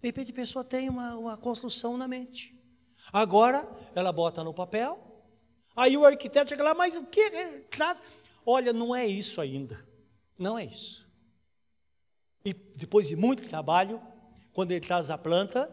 [0.02, 2.58] De repente a pessoa tem uma, uma construção na mente.
[3.12, 5.26] Agora ela bota no papel.
[5.76, 7.30] Aí o arquiteto chega lá, mas o que?
[7.72, 8.02] Traz?
[8.46, 9.78] Olha, não é isso ainda.
[10.38, 11.09] Não é isso.
[12.44, 14.02] E depois de muito trabalho,
[14.54, 15.70] quando ele traz a planta,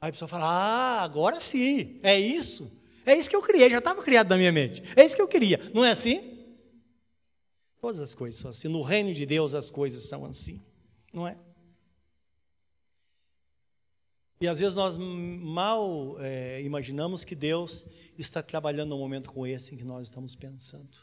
[0.00, 2.80] aí a pessoa fala: Ah, agora sim, é isso.
[3.04, 4.82] É isso que eu criei, já estava criado na minha mente.
[4.94, 5.58] É isso que eu queria.
[5.74, 6.32] Não é assim?
[7.80, 8.68] Todas as coisas são assim.
[8.68, 10.62] No reino de Deus as coisas são assim.
[11.12, 11.36] Não é?
[14.40, 17.86] E às vezes nós mal é, imaginamos que Deus
[18.18, 20.96] está trabalhando num momento como esse em que nós estamos pensando.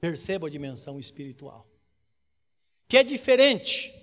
[0.00, 1.66] Perceba a dimensão espiritual,
[2.90, 3.94] que é diferente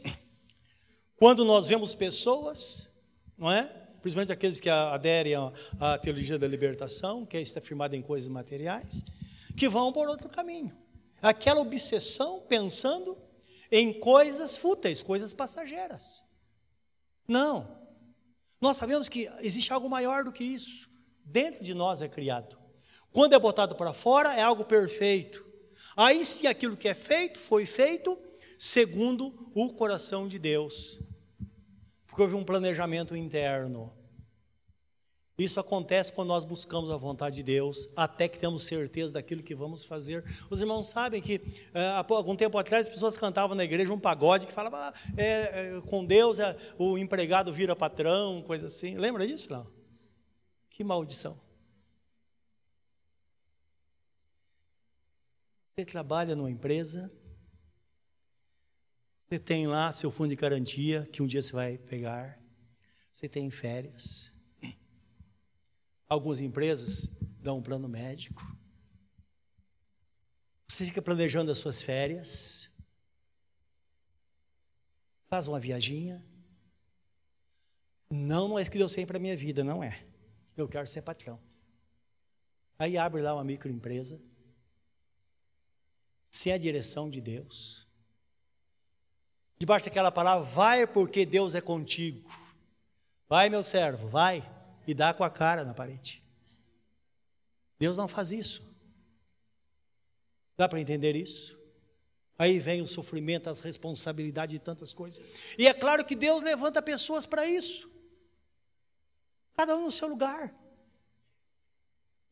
[1.17, 2.89] quando nós vemos pessoas,
[3.37, 3.63] não é?
[4.01, 5.33] Principalmente aqueles que aderem
[5.77, 9.03] à teologia da libertação, que está firmada em coisas materiais,
[9.57, 10.73] que vão por outro caminho.
[11.21, 13.17] Aquela obsessão pensando
[13.69, 16.23] em coisas fúteis, coisas passageiras.
[17.27, 17.67] Não.
[18.61, 20.89] Nós sabemos que existe algo maior do que isso.
[21.25, 22.57] Dentro de nós é criado.
[23.11, 25.45] Quando é botado para fora, é algo perfeito.
[25.93, 28.17] Aí, se aquilo que é feito foi feito
[28.57, 30.99] segundo o coração de Deus,
[32.07, 33.93] porque houve um planejamento interno.
[35.37, 39.53] Isso acontece quando nós buscamos a vontade de Deus, até que temos certeza daquilo que
[39.53, 40.25] vamos fazer.
[40.49, 41.39] Os irmãos sabem que
[41.75, 44.93] é, há algum tempo atrás as pessoas cantavam na igreja um pagode que falava: ah,
[45.15, 48.97] é, é, com Deus é, o empregado vira patrão, coisa assim.
[48.97, 49.51] Lembra disso?
[49.51, 49.67] Não?
[50.71, 51.39] Que maldição.
[55.75, 57.11] Você trabalha numa empresa,
[59.27, 62.39] você tem lá seu fundo de garantia que um dia você vai pegar,
[63.11, 64.31] você tem férias
[66.09, 67.11] Algumas empresas
[67.41, 68.41] dão um plano médico.
[70.65, 72.69] Você fica planejando as suas férias.
[75.27, 76.25] Faz uma viaginha.
[78.09, 80.05] Não, não é isso que Deus tem para a minha vida, não é.
[80.55, 81.41] Eu quero ser patrão.
[82.79, 84.21] Aí abre lá uma microempresa.
[86.31, 87.86] Se é a direção de Deus.
[89.57, 92.29] Debaixo daquela palavra, vai porque Deus é contigo.
[93.27, 94.47] Vai, meu servo, vai
[94.85, 96.23] e dá com a cara na parede.
[97.79, 98.61] Deus não faz isso.
[100.55, 101.57] Dá para entender isso?
[102.39, 105.23] Aí vem o sofrimento, as responsabilidades e tantas coisas.
[105.57, 107.89] E é claro que Deus levanta pessoas para isso.
[109.55, 110.53] Cada um no seu lugar.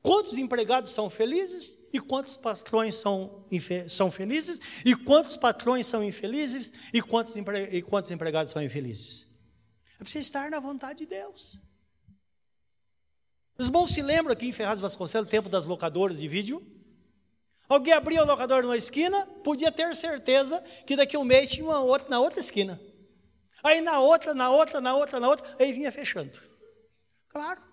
[0.01, 3.45] Quantos empregados são felizes e quantos patrões são,
[3.87, 9.25] são felizes, e quantos patrões são infelizes, e quantos, e quantos empregados são infelizes.
[9.97, 11.57] É preciso estar na vontade de Deus.
[13.57, 16.61] Os irmãos se lembram aqui em Ferraz Vasconcelos, tempo das locadoras de vídeo?
[17.69, 21.65] Alguém abria o locador numa esquina, podia ter certeza que daqui a um mês tinha
[21.65, 22.77] uma outra na outra esquina.
[23.63, 26.37] Aí na outra, na outra, na outra, na outra, aí vinha fechando.
[27.29, 27.63] Claro.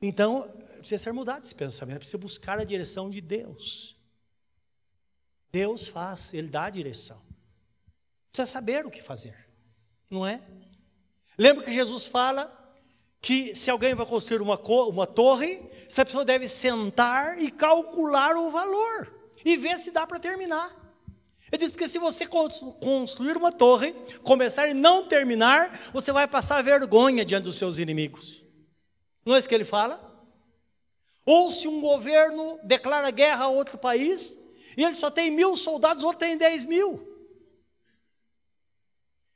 [0.00, 0.48] Então,
[0.78, 3.96] precisa ser mudado esse pensamento, precisa buscar a direção de Deus.
[5.52, 7.20] Deus faz, Ele dá a direção.
[8.32, 9.36] Precisa saber o que fazer,
[10.08, 10.40] não é?
[11.36, 12.56] Lembra que Jesus fala
[13.20, 18.50] que se alguém vai construir uma, uma torre, essa pessoa deve sentar e calcular o
[18.50, 19.12] valor
[19.44, 20.74] e ver se dá para terminar.
[21.52, 23.92] Ele diz: porque se você construir uma torre,
[24.22, 28.39] começar e não terminar, você vai passar vergonha diante dos seus inimigos.
[29.24, 30.08] Não é isso que ele fala?
[31.24, 34.38] Ou se um governo declara guerra a outro país,
[34.76, 37.06] e ele só tem mil soldados, o outro tem dez mil.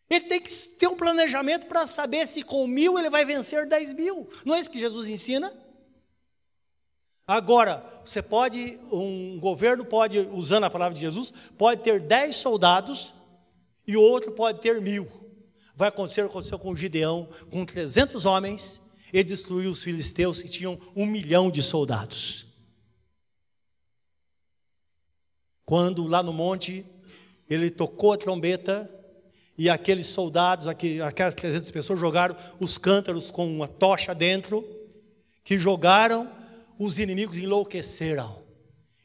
[0.09, 3.93] Ele tem que ter um planejamento para saber se com mil ele vai vencer dez
[3.93, 4.29] mil.
[4.45, 5.53] Não é isso que Jesus ensina?
[7.27, 13.15] Agora, você pode, um governo pode, usando a palavra de Jesus, pode ter dez soldados
[13.87, 15.09] e o outro pode ter mil.
[15.75, 18.81] Vai acontecer, aconteceu com Gideão, com 300 homens,
[19.15, 22.49] ele destruiu os filisteus que tinham um milhão de soldados.
[25.65, 26.85] Quando lá no monte
[27.49, 28.91] ele tocou a trombeta
[29.57, 34.69] e aqueles soldados, aquelas 300 pessoas jogaram os cântaros com uma tocha dentro,
[35.45, 36.29] que jogaram,
[36.77, 38.43] os inimigos enlouqueceram.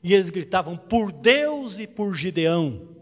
[0.01, 2.95] E eles gritavam por Deus e por Gideão.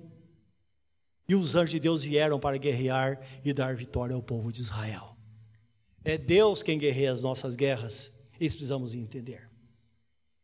[1.29, 5.16] E os anjos de Deus vieram para guerrear e dar vitória ao povo de Israel.
[6.07, 8.09] É Deus quem guerreia as nossas guerras.
[8.39, 9.45] Isso precisamos entender.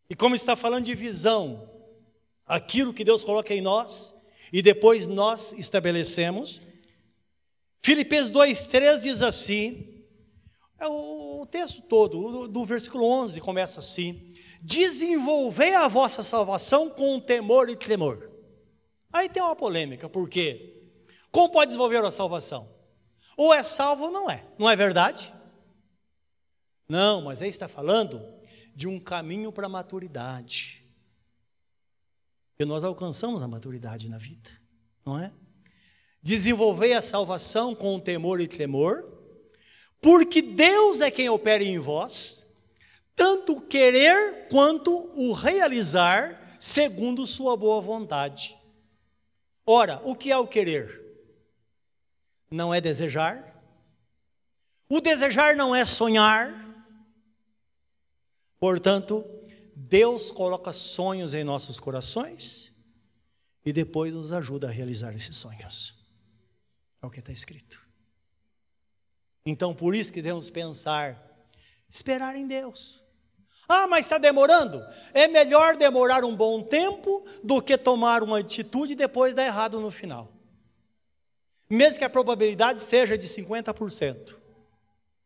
[0.09, 1.69] E como está falando de visão,
[2.45, 4.13] aquilo que Deus coloca em nós
[4.51, 6.61] e depois nós estabelecemos.
[7.81, 10.03] Filipenses 2,3 diz assim:
[10.77, 17.69] é o texto todo, do versículo 11 começa assim: Desenvolvei a vossa salvação com temor
[17.69, 18.29] e tremor.
[19.13, 20.91] Aí tem uma polêmica, por quê?
[21.31, 22.69] Como pode desenvolver a salvação?
[23.37, 25.32] Ou é salvo ou não é, não é verdade?
[26.93, 28.23] Não, mas aí está falando
[28.75, 30.85] de um caminho para a maturidade.
[32.55, 34.51] Que nós alcançamos a maturidade na vida,
[35.03, 35.33] não é?
[36.21, 39.11] Desenvolver a salvação com temor e tremor,
[39.99, 42.45] porque Deus é quem opera em vós,
[43.15, 48.55] tanto o querer quanto o realizar, segundo sua boa vontade.
[49.65, 51.01] Ora, o que é o querer?
[52.51, 53.51] Não é desejar.
[54.87, 56.62] O desejar não é sonhar.
[58.63, 59.25] Portanto,
[59.75, 62.71] Deus coloca sonhos em nossos corações
[63.65, 65.93] e depois nos ajuda a realizar esses sonhos.
[67.01, 67.85] É o que está escrito.
[69.45, 71.45] Então, por isso que devemos pensar,
[71.89, 73.03] esperar em Deus.
[73.67, 74.81] Ah, mas está demorando?
[75.13, 79.81] É melhor demorar um bom tempo do que tomar uma atitude e depois dar errado
[79.81, 80.31] no final.
[81.69, 84.37] Mesmo que a probabilidade seja de 50%.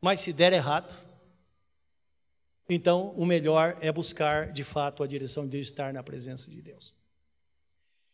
[0.02, 1.07] Mas se der errado,
[2.70, 6.94] então, o melhor é buscar, de fato, a direção de estar na presença de Deus.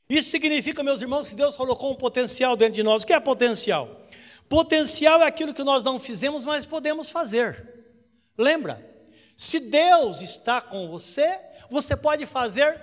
[0.08, 3.04] Isso significa, meus irmãos, que Deus colocou um potencial dentro de nós.
[3.04, 4.08] O que é potencial?
[4.48, 7.68] Potencial é aquilo que nós não fizemos, mas podemos fazer.
[8.38, 8.94] Lembra?
[9.36, 11.40] Se Deus está com você,
[11.70, 12.80] você pode fazer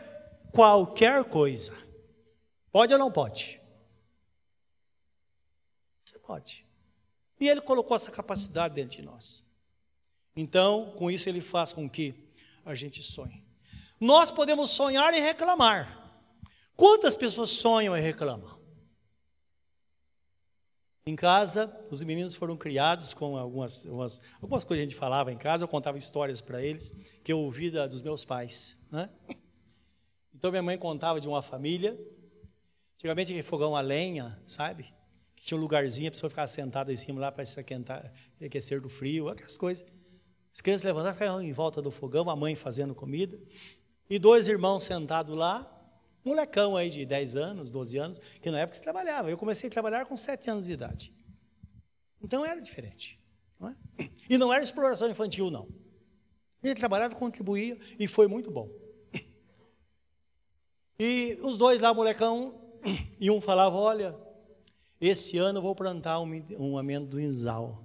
[0.52, 1.72] qualquer coisa.
[2.72, 3.60] Pode ou não pode?
[6.04, 6.66] Você pode.
[7.38, 9.44] E Ele colocou essa capacidade dentro de nós.
[10.34, 12.14] Então, com isso, ele faz com que
[12.64, 13.44] a gente sonhe.
[14.00, 15.98] Nós podemos sonhar e reclamar.
[16.74, 18.58] Quantas pessoas sonham e reclamam?
[21.04, 25.32] Em casa, os meninos foram criados com algumas, algumas, algumas coisas que a gente falava
[25.32, 28.76] em casa, eu contava histórias para eles, que eu ouvi dos meus pais.
[28.90, 29.10] Né?
[30.34, 31.98] Então, minha mãe contava de uma família,
[32.94, 34.90] antigamente aquele fogão a lenha, sabe?
[35.36, 38.88] Que tinha um lugarzinho, a pessoa ficava sentada em cima lá para se aquecer do
[38.88, 39.84] frio, aquelas coisas.
[40.52, 43.38] As crianças levantaram, ficaram em volta do fogão, a mãe fazendo comida.
[44.08, 45.70] E dois irmãos sentados lá,
[46.24, 49.30] molecão aí de 10 anos, 12 anos, que na época se trabalhava.
[49.30, 51.12] Eu comecei a trabalhar com 7 anos de idade.
[52.22, 53.18] Então era diferente.
[53.58, 53.76] Não é?
[54.28, 55.68] E não era exploração infantil, não.
[56.62, 58.68] Ele trabalhava, contribuía e foi muito bom.
[60.98, 62.54] E os dois lá, molecão,
[63.18, 64.14] e um falava: Olha,
[65.00, 67.82] esse ano eu vou plantar um, um amendoinzal.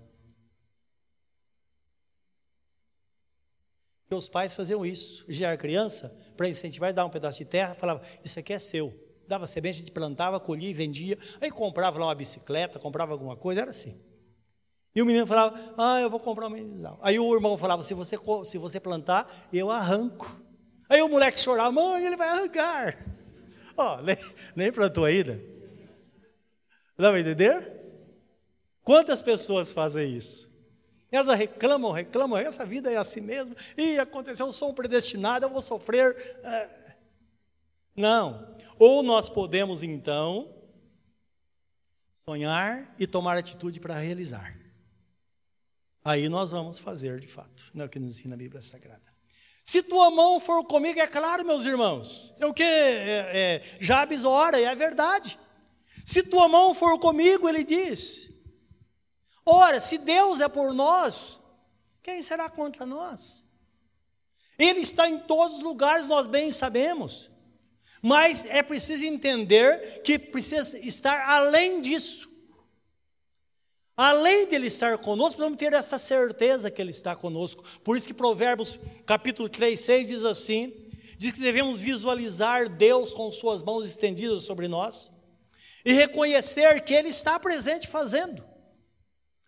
[4.15, 5.25] Meus pais faziam isso.
[5.27, 8.93] Já era criança, para incentivar, dar um pedaço de terra, falava: Isso aqui é seu.
[9.27, 11.17] Dava semente, a gente plantava, colhia e vendia.
[11.41, 13.99] Aí comprava lá uma bicicleta, comprava alguma coisa, era assim.
[14.95, 16.97] E o menino falava: Ah, eu vou comprar um menizal.
[17.01, 20.41] Aí o irmão falava: Se você, se você plantar, eu arranco.
[20.87, 23.05] Aí o moleque chorava: Mãe, ele vai arrancar.
[23.75, 24.15] Ó, oh, nem,
[24.55, 25.41] nem plantou ainda.
[26.97, 27.69] Dá para entender?
[28.81, 30.54] Quantas pessoas fazem isso?
[31.15, 35.49] Elas reclamam, reclamam, essa vida é assim mesmo, e aconteceu, eu sou um predestinado, eu
[35.49, 36.15] vou sofrer.
[36.43, 36.95] É.
[37.95, 38.55] Não.
[38.77, 40.53] Ou nós podemos, então,
[42.25, 44.59] sonhar e tomar atitude para realizar.
[46.03, 49.01] Aí nós vamos fazer de fato, não é o que nos ensina a Bíblia Sagrada.
[49.63, 54.23] Se tua mão for comigo, é claro, meus irmãos, é o que é, é, Jabes
[54.23, 55.39] ora, e é verdade.
[56.05, 58.29] Se tua mão for comigo, ele diz,
[59.45, 61.39] Ora, se Deus é por nós,
[62.01, 63.43] quem será contra nós?
[64.57, 67.29] Ele está em todos os lugares, nós bem sabemos.
[68.01, 72.29] Mas é preciso entender que precisa estar além disso.
[73.97, 77.63] Além dele estar conosco, precisamos ter essa certeza que ele está conosco.
[77.83, 80.73] Por isso que Provérbios capítulo 3, 6 diz assim:
[81.17, 85.11] diz que devemos visualizar Deus com suas mãos estendidas sobre nós
[85.83, 88.43] e reconhecer que Ele está presente fazendo.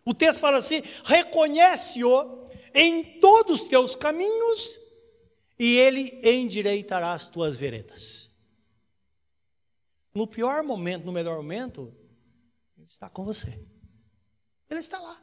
[0.08, 4.80] O texto fala assim: reconhece-o em todos os teus caminhos,
[5.58, 8.30] e ele endireitará as tuas veredas.
[10.14, 11.94] No pior momento, no melhor momento,
[12.78, 13.60] ele está com você.
[14.70, 15.22] Ele está lá.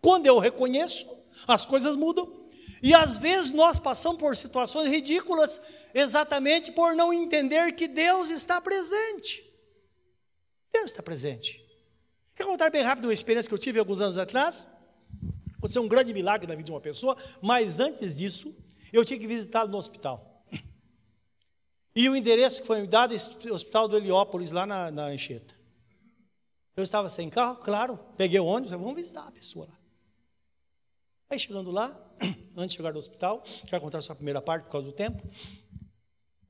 [0.00, 1.04] Quando eu reconheço,
[1.44, 2.48] as coisas mudam.
[2.80, 5.60] E às vezes nós passamos por situações ridículas
[5.92, 9.44] exatamente por não entender que Deus está presente.
[10.72, 11.67] Deus está presente.
[12.38, 14.64] Quer contar bem rápido uma experiência que eu tive alguns anos atrás?
[15.56, 18.54] Aconteceu um grande milagre na vida de uma pessoa, mas antes disso,
[18.92, 20.44] eu tinha que visitá-lo no hospital.
[21.96, 25.06] E o endereço que foi me dado é o hospital do Heliópolis, lá na, na
[25.06, 25.52] Anchieta.
[26.76, 29.76] Eu estava sem carro, claro, peguei o ônibus, vamos visitar a pessoa lá.
[31.28, 32.00] Aí chegando lá,
[32.56, 35.28] antes de chegar no hospital, quero contar só a primeira parte por causa do tempo.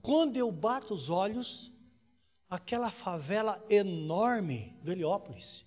[0.03, 1.73] Quando eu bato os olhos,
[2.51, 5.67] aquela favela enorme do Heliópolis,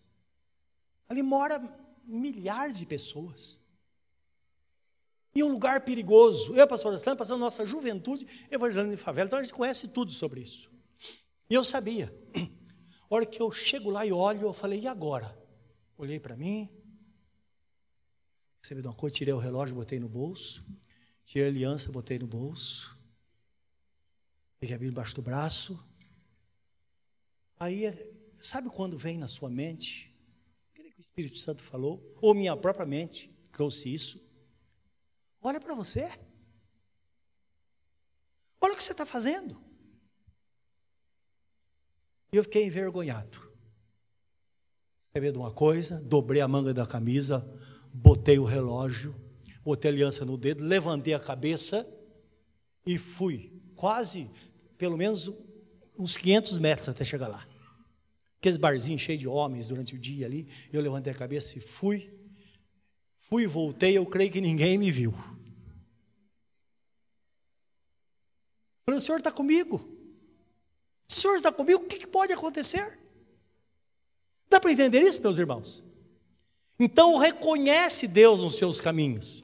[1.12, 1.62] Ali mora
[2.06, 3.60] milhares de pessoas.
[5.36, 6.56] E um lugar perigoso.
[6.56, 10.40] Eu, pastor Sandra, passando nossa juventude evangelizando em favela, então a gente conhece tudo sobre
[10.40, 10.72] isso.
[11.50, 12.18] E eu sabia.
[13.10, 15.38] A hora que eu chego lá e olho, eu falei, e agora?
[15.98, 16.70] Olhei para mim,
[18.64, 20.64] recebi uma coisa, tirei o relógio, botei no bolso,
[21.26, 22.98] tirei a aliança, botei no bolso,
[24.62, 25.78] peguei a Bíblia embaixo do braço.
[27.60, 27.94] Aí,
[28.38, 30.11] sabe quando vem na sua mente
[31.02, 34.24] o Espírito Santo falou, ou minha própria mente trouxe isso.
[35.42, 36.08] Olha para você.
[38.62, 39.60] Olha o que você está fazendo.
[42.32, 43.52] E eu fiquei envergonhado.
[45.14, 47.44] Lembrei de uma coisa, dobrei a manga da camisa,
[47.92, 49.16] botei o relógio,
[49.64, 51.84] botei a aliança no dedo, levantei a cabeça
[52.86, 54.30] e fui, quase,
[54.78, 55.32] pelo menos
[55.98, 57.51] uns 500 metros até chegar lá.
[58.42, 60.48] Aqueles barzinhos cheios de homens durante o dia ali.
[60.74, 62.12] Eu levantei a cabeça e fui.
[63.20, 65.14] Fui e voltei, eu creio que ninguém me viu.
[68.84, 69.76] Falei, o senhor está comigo?
[71.08, 71.84] O senhor está comigo?
[71.84, 73.00] O que, que pode acontecer?
[74.50, 75.84] Dá para entender isso, meus irmãos?
[76.80, 79.44] Então reconhece Deus nos seus caminhos.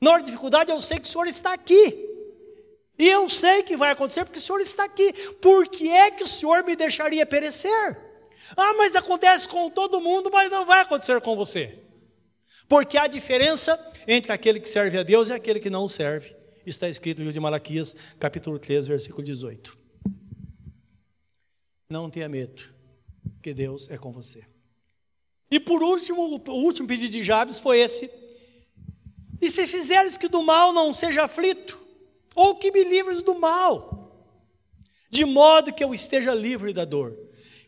[0.00, 2.09] Na hora de dificuldade, eu sei que o Senhor está aqui.
[3.00, 5.10] E eu sei que vai acontecer porque o Senhor está aqui.
[5.40, 7.98] Por que é que o Senhor me deixaria perecer?
[8.54, 11.78] Ah, mas acontece com todo mundo, mas não vai acontecer com você.
[12.68, 16.36] Porque há diferença entre aquele que serve a Deus e aquele que não serve.
[16.66, 19.78] Está escrito no livro de Malaquias, capítulo 3, versículo 18.
[21.88, 22.62] Não tenha medo,
[23.42, 24.44] que Deus é com você.
[25.50, 28.10] E por último, o último pedido de Jabes foi esse:
[29.40, 31.80] E se fizeres que do mal não seja aflito,
[32.34, 34.00] ou que me livres do mal,
[35.10, 37.16] de modo que eu esteja livre da dor.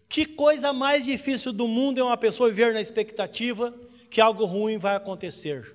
[0.09, 3.75] Que coisa mais difícil do mundo é uma pessoa viver na expectativa
[4.11, 5.75] que algo ruim vai acontecer.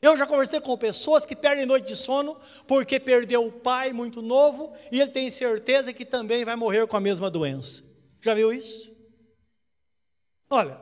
[0.00, 4.22] Eu já conversei com pessoas que perdem noite de sono porque perdeu o pai muito
[4.22, 7.82] novo e ele tem certeza que também vai morrer com a mesma doença.
[8.22, 8.90] Já viu isso?
[10.48, 10.80] Olha,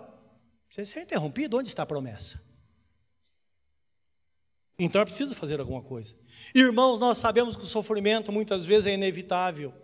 [0.69, 2.41] você ser interrompido, onde está a promessa?
[4.79, 6.15] Então é preciso fazer alguma coisa.
[6.55, 9.75] Irmãos, nós sabemos que o sofrimento muitas vezes é inevitável.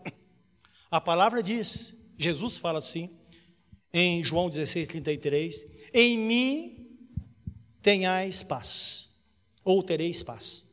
[0.88, 3.10] A palavra diz, Jesus fala assim,
[3.92, 6.98] em João 16, 33, em mim
[7.82, 9.10] tenhais paz.
[9.64, 10.64] ou tereis paz.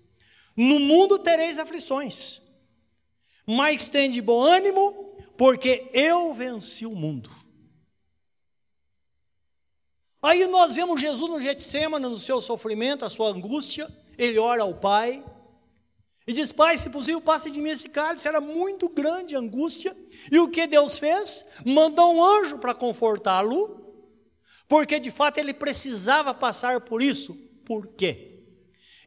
[0.55, 2.41] No mundo tereis aflições,
[3.47, 7.31] mas tem de bom ânimo, porque eu venci o mundo.
[10.21, 13.89] Aí nós vemos Jesus no Getsemane, no seu sofrimento, a sua angústia,
[14.23, 15.23] ele ora ao Pai,
[16.27, 18.27] e diz: Pai, se possível, passe de mim esse cálice.
[18.27, 19.97] Era muito grande a angústia.
[20.31, 21.45] E o que Deus fez?
[21.65, 23.95] Mandou um anjo para confortá-lo,
[24.67, 27.33] porque de fato ele precisava passar por isso.
[27.65, 28.27] Por quê?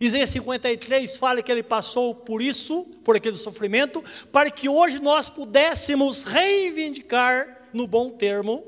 [0.01, 4.03] Isaías 53 fala que ele passou por isso, por aquele sofrimento,
[4.33, 8.65] para que hoje nós pudéssemos reivindicar, no bom termo,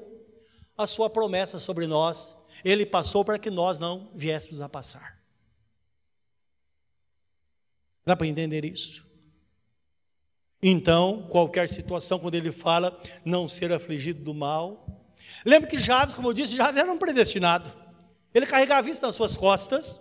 [0.78, 2.34] a sua promessa sobre nós.
[2.64, 5.15] Ele passou para que nós não viéssemos a passar.
[8.06, 9.04] Dá para entender isso?
[10.62, 14.86] Então, qualquer situação, quando ele fala não ser afligido do mal.
[15.44, 17.68] Lembra que Javes, como eu disse, Javes era um predestinado.
[18.32, 20.00] Ele carregava isso nas suas costas.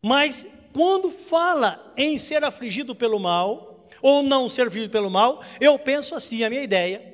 [0.00, 5.78] Mas quando fala em ser afligido pelo mal, ou não ser afligido pelo mal, eu
[5.78, 7.10] penso assim: a minha ideia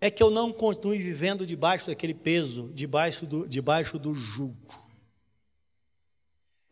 [0.00, 4.83] é que eu não continue vivendo debaixo daquele peso, debaixo do, debaixo do jugo.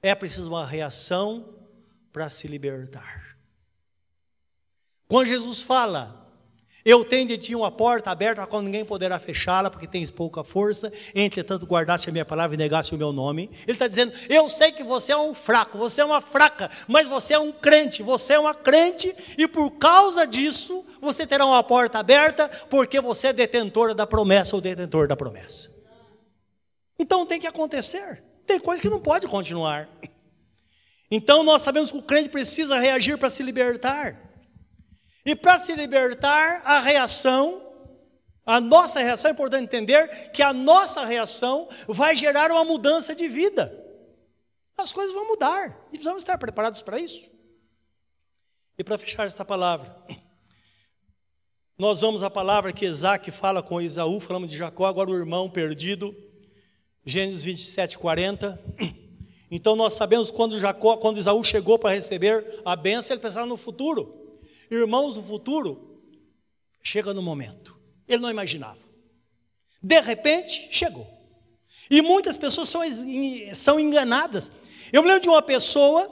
[0.02, 1.54] É preciso uma reação
[2.12, 3.36] para se libertar.
[5.06, 6.22] Quando Jesus fala,
[6.84, 10.42] eu tenho de ti uma porta aberta a qual ninguém poderá fechá-la, porque tens pouca
[10.42, 13.48] força, entretanto guardaste a minha palavra e negaste o meu nome.
[13.62, 17.06] Ele está dizendo: Eu sei que você é um fraco, você é uma fraca, mas
[17.06, 21.62] você é um crente, você é uma crente, e por causa disso você terá uma
[21.62, 25.70] porta aberta, porque você é detentora da promessa ou detentor da promessa.
[26.98, 29.88] Então tem que acontecer, tem coisa que não pode continuar.
[31.10, 34.18] Então nós sabemos que o crente precisa reagir para se libertar.
[35.24, 37.62] E para se libertar, a reação,
[38.44, 43.28] a nossa reação, é importante entender que a nossa reação vai gerar uma mudança de
[43.28, 43.78] vida.
[44.76, 47.30] As coisas vão mudar e precisamos estar preparados para isso.
[48.76, 49.94] E para fechar esta palavra,
[51.78, 55.48] nós vamos a palavra que Isaac fala com Isaú, falamos de Jacó, agora o irmão
[55.48, 56.14] perdido,
[57.04, 58.60] Gênesis 27, 40.
[59.50, 63.56] Então nós sabemos quando Jacó, quando Isaú chegou para receber a bênção, ele pensava no
[63.56, 64.38] futuro.
[64.70, 66.00] Irmãos, o futuro
[66.82, 67.78] chega no momento.
[68.08, 68.78] Ele não imaginava.
[69.82, 71.06] De repente, chegou.
[71.90, 72.80] E muitas pessoas são,
[73.54, 74.50] são enganadas.
[74.90, 76.08] Eu me lembro de uma pessoa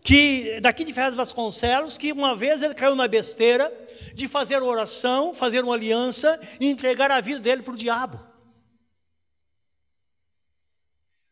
[0.00, 3.72] que daqui de Ferraz Vasconcelos, que uma vez ele caiu na besteira
[4.14, 8.35] de fazer oração, fazer uma aliança e entregar a vida dele para o diabo.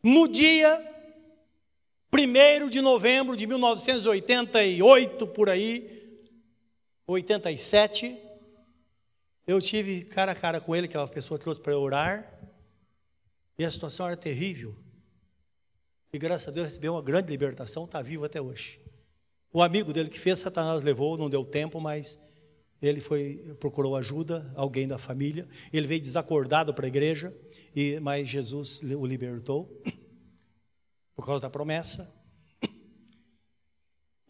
[0.05, 0.86] No dia
[2.12, 6.20] 1 de novembro de 1988, por aí,
[7.07, 8.14] 87,
[9.46, 12.38] eu tive cara a cara com ele, que a pessoa trouxe para orar,
[13.59, 14.76] e a situação era terrível.
[16.12, 18.78] E graças a Deus recebeu uma grande libertação, está vivo até hoje.
[19.50, 22.18] O amigo dele que fez, Satanás levou, não deu tempo, mas
[22.80, 25.48] ele foi procurou ajuda, alguém da família.
[25.72, 27.34] Ele veio desacordado para a igreja,
[27.74, 29.82] e mas Jesus o libertou
[31.14, 32.12] por causa da promessa.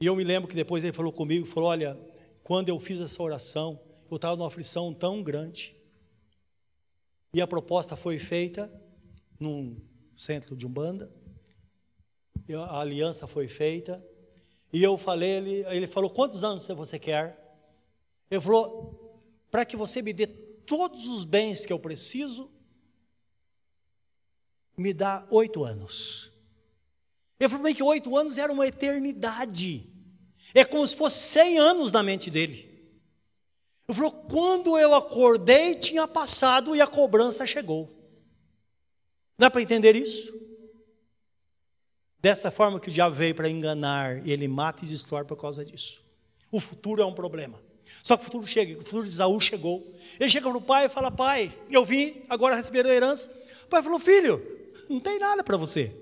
[0.01, 1.99] E eu me lembro que depois ele falou comigo, falou: "Olha,
[2.43, 3.81] quando eu fiz essa oração,
[4.11, 5.75] eu estava numa aflição tão grande.
[7.33, 8.71] E a proposta foi feita
[9.41, 9.77] num
[10.17, 11.11] centro de Umbanda.
[12.69, 14.05] A aliança foi feita.
[14.73, 17.44] E eu falei, ele, ele falou: Quantos anos você quer?
[18.31, 22.51] Ele falou: Para que você me dê todos os bens que eu preciso,
[24.77, 26.33] me dá oito anos.
[27.39, 29.93] Ele falou que oito anos era uma eternidade.
[30.55, 32.75] É como se fosse 100 anos na mente dele.
[33.89, 37.93] Ele falou: quando eu acordei, tinha passado e a cobrança chegou.
[39.39, 40.33] Dá para entender isso?
[42.19, 45.65] Desta forma que o diabo veio para enganar, e ele mata e destrói por causa
[45.65, 46.03] disso.
[46.51, 47.61] O futuro é um problema.
[48.03, 49.85] Só que o futuro chega, o futuro de Isaú chegou.
[50.19, 53.31] Ele chega para o pai e fala: Pai, eu vim agora receber a herança.
[53.65, 54.43] O pai falou: Filho,
[54.89, 55.95] não tem nada para você.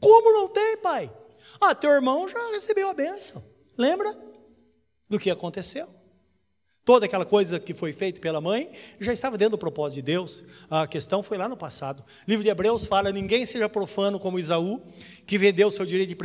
[0.00, 1.12] Como não tem, pai?
[1.60, 3.44] Ah, teu irmão já recebeu a bênção.
[3.76, 4.16] Lembra
[5.08, 5.88] do que aconteceu?
[6.84, 10.42] Toda aquela coisa que foi feita pela mãe já estava dentro do propósito de Deus.
[10.68, 12.00] A questão foi lá no passado.
[12.00, 14.82] O livro de Hebreus fala: ninguém seja profano como Isaú,
[15.24, 16.16] que vendeu seu direito de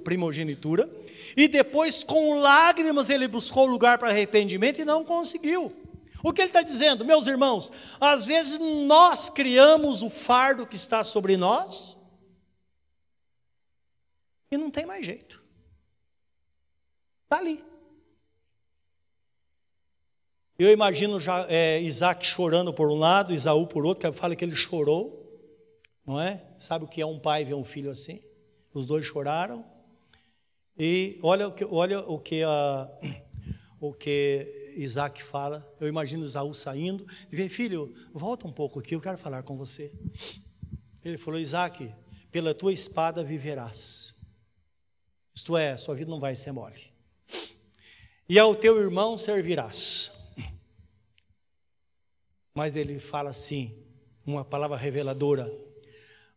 [0.00, 0.90] primogenitura,
[1.34, 5.74] e depois, com lágrimas, ele buscou lugar para arrependimento e não conseguiu.
[6.22, 7.72] O que ele está dizendo, meus irmãos?
[7.98, 11.96] Às vezes nós criamos o fardo que está sobre nós
[14.50, 15.42] e não tem mais jeito.
[17.24, 17.64] Está ali.
[20.58, 24.44] Eu imagino já, é, Isaac chorando por um lado, Isaú por outro, que fala que
[24.44, 25.22] ele chorou.
[26.06, 26.42] Não é?
[26.58, 28.22] Sabe o que é um pai ver um filho assim?
[28.72, 29.64] Os dois choraram.
[30.78, 32.88] E olha o que, olha o que, a,
[33.78, 35.66] o que Isaac fala.
[35.78, 39.56] Eu imagino Isaú saindo e vem, filho, volta um pouco aqui, eu quero falar com
[39.58, 39.92] você.
[41.04, 41.92] Ele falou, Isaac,
[42.30, 44.14] pela tua espada viverás.
[45.34, 46.82] Isto é, sua vida não vai ser mole.
[48.26, 50.15] E ao teu irmão servirás.
[52.56, 53.76] Mas ele fala assim,
[54.24, 55.46] uma palavra reveladora: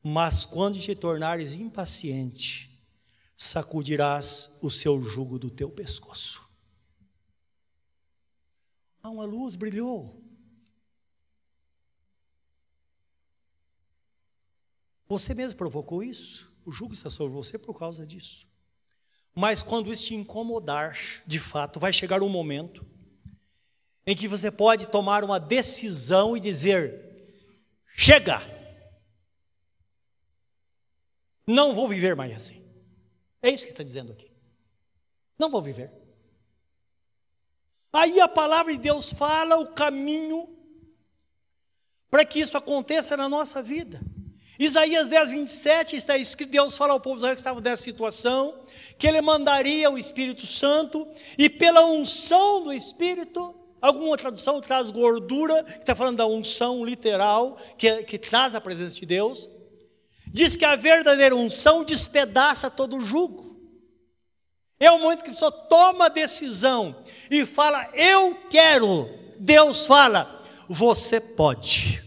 [0.04, 2.78] Mas quando te tornares impaciente,
[3.38, 6.46] sacudirás o seu jugo do teu pescoço.
[9.02, 10.22] Ah, uma luz brilhou.
[15.08, 16.52] Você mesmo provocou isso?
[16.66, 18.46] O jugo está sobre você por causa disso.
[19.34, 22.86] Mas quando isso te incomodar, de fato, vai chegar um momento
[24.10, 27.00] em que você pode tomar uma decisão e dizer:
[27.96, 28.42] chega!
[31.46, 32.60] Não vou viver mais assim.
[33.40, 34.32] É isso que está dizendo aqui.
[35.38, 35.92] Não vou viver.
[37.94, 40.58] Aí a palavra de Deus fala o caminho
[42.10, 44.02] para que isso aconteça na nossa vida.
[44.58, 48.60] Isaías 10, 27 está escrito: Deus fala ao povo Israel que estava nessa situação,
[48.98, 51.08] que ele mandaria o Espírito Santo,
[51.38, 57.58] e pela unção do Espírito, Alguma tradução traz gordura, que está falando da unção literal,
[57.78, 59.50] que, que traz a presença de Deus.
[60.28, 63.58] Diz que a verdadeira unção despedaça todo o jugo.
[64.80, 69.10] É o momento que a pessoa toma a decisão e fala, eu quero.
[69.38, 72.04] Deus fala, você pode.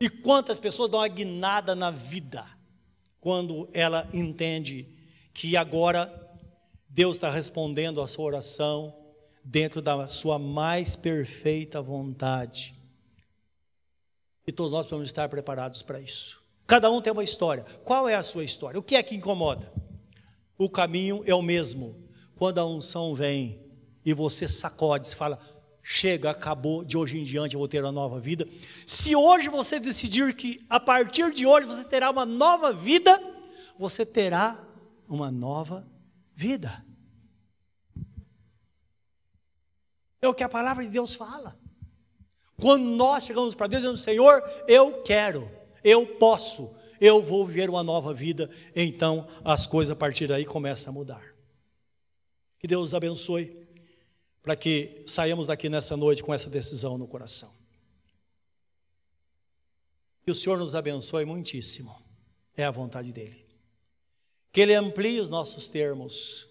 [0.00, 2.44] E quantas pessoas dão uma guinada na vida
[3.20, 4.88] quando ela entende
[5.32, 6.12] que agora
[6.88, 9.01] Deus está respondendo a sua oração,
[9.44, 12.74] dentro da sua mais perfeita vontade.
[14.46, 16.42] E todos nós precisamos estar preparados para isso.
[16.66, 17.64] Cada um tem uma história.
[17.84, 18.78] Qual é a sua história?
[18.78, 19.72] O que é que incomoda?
[20.56, 21.96] O caminho é o mesmo.
[22.36, 23.60] Quando a unção vem
[24.04, 25.38] e você sacode, você fala:
[25.82, 28.48] chega, acabou, de hoje em diante eu vou ter uma nova vida.
[28.86, 33.20] Se hoje você decidir que a partir de hoje você terá uma nova vida,
[33.78, 34.64] você terá
[35.08, 35.86] uma nova
[36.34, 36.84] vida.
[40.22, 41.58] É o que a palavra de Deus fala.
[42.56, 45.50] Quando nós chegamos para Deus dizendo, Senhor, eu quero,
[45.82, 50.92] eu posso, eu vou viver uma nova vida, então as coisas a partir daí começam
[50.92, 51.34] a mudar.
[52.60, 53.66] Que Deus os abençoe,
[54.40, 57.52] para que saiamos daqui nessa noite com essa decisão no coração.
[60.22, 62.00] Que o Senhor nos abençoe muitíssimo,
[62.56, 63.44] é a vontade dEle.
[64.52, 66.46] Que Ele amplie os nossos termos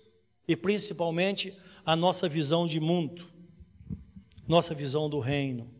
[0.45, 3.30] e principalmente a nossa visão de mundo
[4.51, 5.73] nossa visão do reino.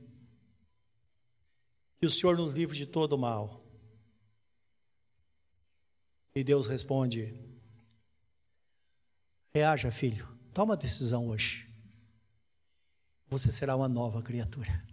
[2.00, 3.62] Que o Senhor nos livre de todo mal.
[6.34, 7.36] E Deus responde:
[9.54, 11.70] Reaja, filho, toma decisão hoje.
[13.28, 14.86] Você será uma nova criatura,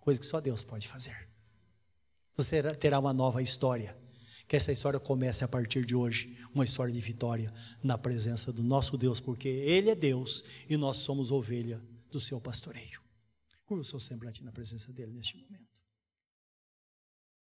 [0.00, 1.26] coisa que só Deus pode fazer.
[2.36, 3.98] Você terá uma nova história.
[4.46, 7.50] Que essa história comece a partir de hoje, uma história de vitória
[7.82, 11.80] na presença do nosso Deus, porque Ele é Deus e nós somos ovelha
[12.10, 13.03] do seu pastoreio.
[13.64, 15.73] Curva o seu semblante na presença dele neste momento.